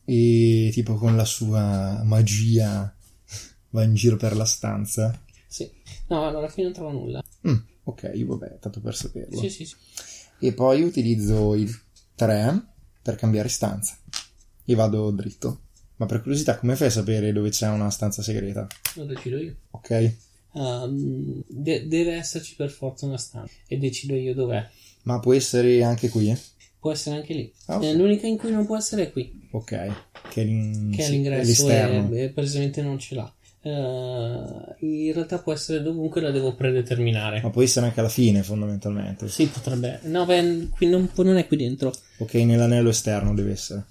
E 0.05 0.71
tipo 0.73 0.95
con 0.95 1.17
la 1.17 1.25
sua 1.25 2.03
magia 2.05 2.95
va 3.71 3.83
in 3.83 3.95
giro 3.95 4.17
per 4.17 4.37
la 4.37 4.45
stanza. 4.45 5.19
Sì. 5.55 5.71
No, 6.09 6.27
allora 6.27 6.51
qui 6.51 6.65
non 6.65 6.73
trovo 6.73 6.91
nulla. 6.91 7.23
Mm, 7.47 7.55
ok, 7.85 8.25
vabbè, 8.25 8.59
tanto 8.59 8.81
per 8.81 8.97
saperlo. 8.97 9.39
Sì, 9.39 9.49
sì, 9.51 9.65
sì. 9.65 9.77
E 10.41 10.53
poi 10.53 10.83
utilizzo 10.83 11.55
il 11.55 11.71
3 12.17 12.61
per 13.01 13.15
cambiare 13.15 13.49
stanza. 13.49 13.97
E 14.65 14.75
vado 14.75 15.13
dritto. 15.13 15.61
Ma 15.97 16.07
per 16.07 16.23
curiosità, 16.23 16.59
come 16.59 16.75
fai 16.75 16.89
a 16.89 16.91
sapere 16.91 17.33
dove 17.33 17.51
c'è 17.51 17.69
una 17.69 17.89
stanza 17.91 18.21
segreta? 18.21 18.67
Lo 18.97 19.05
decido 19.05 19.37
io. 19.39 19.55
Ok. 19.71 20.15
Um, 20.55 21.43
de- 21.47 21.87
deve 21.87 22.15
esserci 22.15 22.57
per 22.57 22.71
forza 22.71 23.07
una 23.07 23.17
stanza. 23.19 23.53
E 23.69 23.79
decido 23.79 24.17
io 24.17 24.35
dov'è. 24.35 24.69
Ma 25.03 25.21
può 25.21 25.35
essere 25.35 25.85
anche 25.85 26.09
qui? 26.09 26.31
Eh? 26.31 26.39
Può 26.81 26.91
essere 26.91 27.15
anche 27.17 27.33
lì. 27.33 27.53
Ah, 27.67 27.77
ok. 27.77 27.83
Eh, 27.85 27.95
L'unica 27.95 28.27
in 28.27 28.39
cui 28.39 28.51
non 28.51 28.67
può 28.67 28.77
essere 28.77 29.05
è 29.05 29.13
qui. 29.13 29.49
Ok. 29.53 29.67
Che 30.31 30.43
è, 30.43 30.45
l'in- 30.45 30.91
Che 30.91 31.05
è 31.05 31.09
l'ingresso 31.11 31.69
e, 31.71 32.23
e 32.25 32.29
precisamente 32.31 32.83
non 32.83 32.99
ce 32.99 33.15
l'ha. 33.15 33.34
Eh, 33.67 34.77
in 34.81 35.13
realtà 35.15 35.39
può 35.39 35.53
essere 35.55 35.83
dovunque, 35.83 36.21
la 36.21 36.31
devo 36.31 36.55
predeterminare. 36.55 37.41
Ma 37.41 37.49
può 37.49 37.63
essere 37.63 37.87
anche 37.87 38.01
alla 38.01 38.11
fine, 38.11 38.43
fondamentalmente. 38.43 39.29
Sì, 39.29 39.47
potrebbe. 39.49 40.01
No, 40.03 40.27
beh, 40.27 40.69
qui 40.77 40.87
non, 40.87 41.09
non 41.17 41.37
è 41.39 41.47
qui 41.47 41.57
dentro. 41.57 41.91
Ok, 42.19 42.35
nell'anello 42.35 42.91
esterno 42.91 43.33
deve 43.35 43.53
essere. 43.53 43.85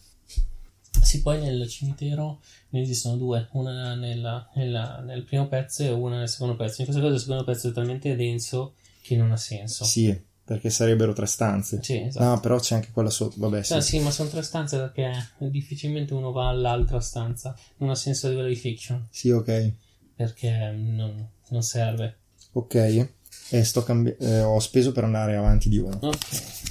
Sì, 1.01 1.21
poi 1.21 1.41
nel 1.41 1.67
cimitero 1.67 2.39
ne 2.69 2.81
esistono 2.81 3.17
due, 3.17 3.47
una 3.53 3.95
nella- 3.95 4.47
nella- 4.55 5.01
nel 5.03 5.23
primo 5.23 5.47
pezzo 5.47 5.81
e 5.83 5.89
una 5.89 6.19
nel 6.19 6.29
secondo 6.29 6.55
pezzo. 6.55 6.81
In 6.81 6.86
questo 6.88 7.01
caso 7.03 7.15
il 7.15 7.19
secondo 7.21 7.43
pezzo 7.43 7.67
è 7.67 7.71
talmente 7.71 8.15
denso 8.15 8.75
che 9.01 9.15
non 9.15 9.31
ha 9.31 9.38
senso. 9.38 9.83
Sì, 9.86 10.15
perché 10.45 10.69
sarebbero 10.69 11.13
tre 11.13 11.25
stanze. 11.25 11.82
Sì, 11.82 12.01
esatto. 12.01 12.25
No, 12.25 12.39
però 12.39 12.60
c'è 12.60 12.75
anche 12.75 12.89
quella 12.91 13.10
sotto. 13.10 13.36
Vabbè, 13.38 13.63
sì. 13.63 13.73
Ah, 13.73 13.82
sì, 13.82 13.99
ma 13.99 14.12
sono 14.12 14.29
tre 14.29 14.41
stanze 14.41 14.77
perché 14.77 15.12
difficilmente 15.38 16.13
uno 16.13 16.32
va 16.32 16.49
all'altra 16.49 16.99
stanza. 16.99 17.58
Non 17.77 17.89
ha 17.89 17.95
senso 17.95 18.27
a 18.27 18.29
livello 18.32 18.47
di 18.49 18.56
fiction 18.56 19.08
Sì, 19.10 19.29
ok. 19.29 19.71
perché 20.15 20.51
non, 20.75 21.29
non 21.49 21.62
serve. 21.63 22.17
Ok. 22.53 23.08
E 23.49 23.63
sto 23.63 23.84
cambi- 23.84 24.15
eh, 24.19 24.41
ho 24.41 24.60
speso 24.60 24.91
per 24.91 25.03
andare 25.03 25.36
avanti 25.36 25.69
di 25.69 25.77
uno. 25.77 25.97
Ok. 26.01 26.62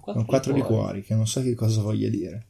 Con 0.00 0.24
quattro 0.24 0.52
di 0.52 0.60
cuori, 0.62 1.02
che 1.02 1.14
non 1.14 1.26
so 1.26 1.42
che 1.42 1.54
cosa 1.54 1.80
voglia 1.80 2.08
dire. 2.08 2.46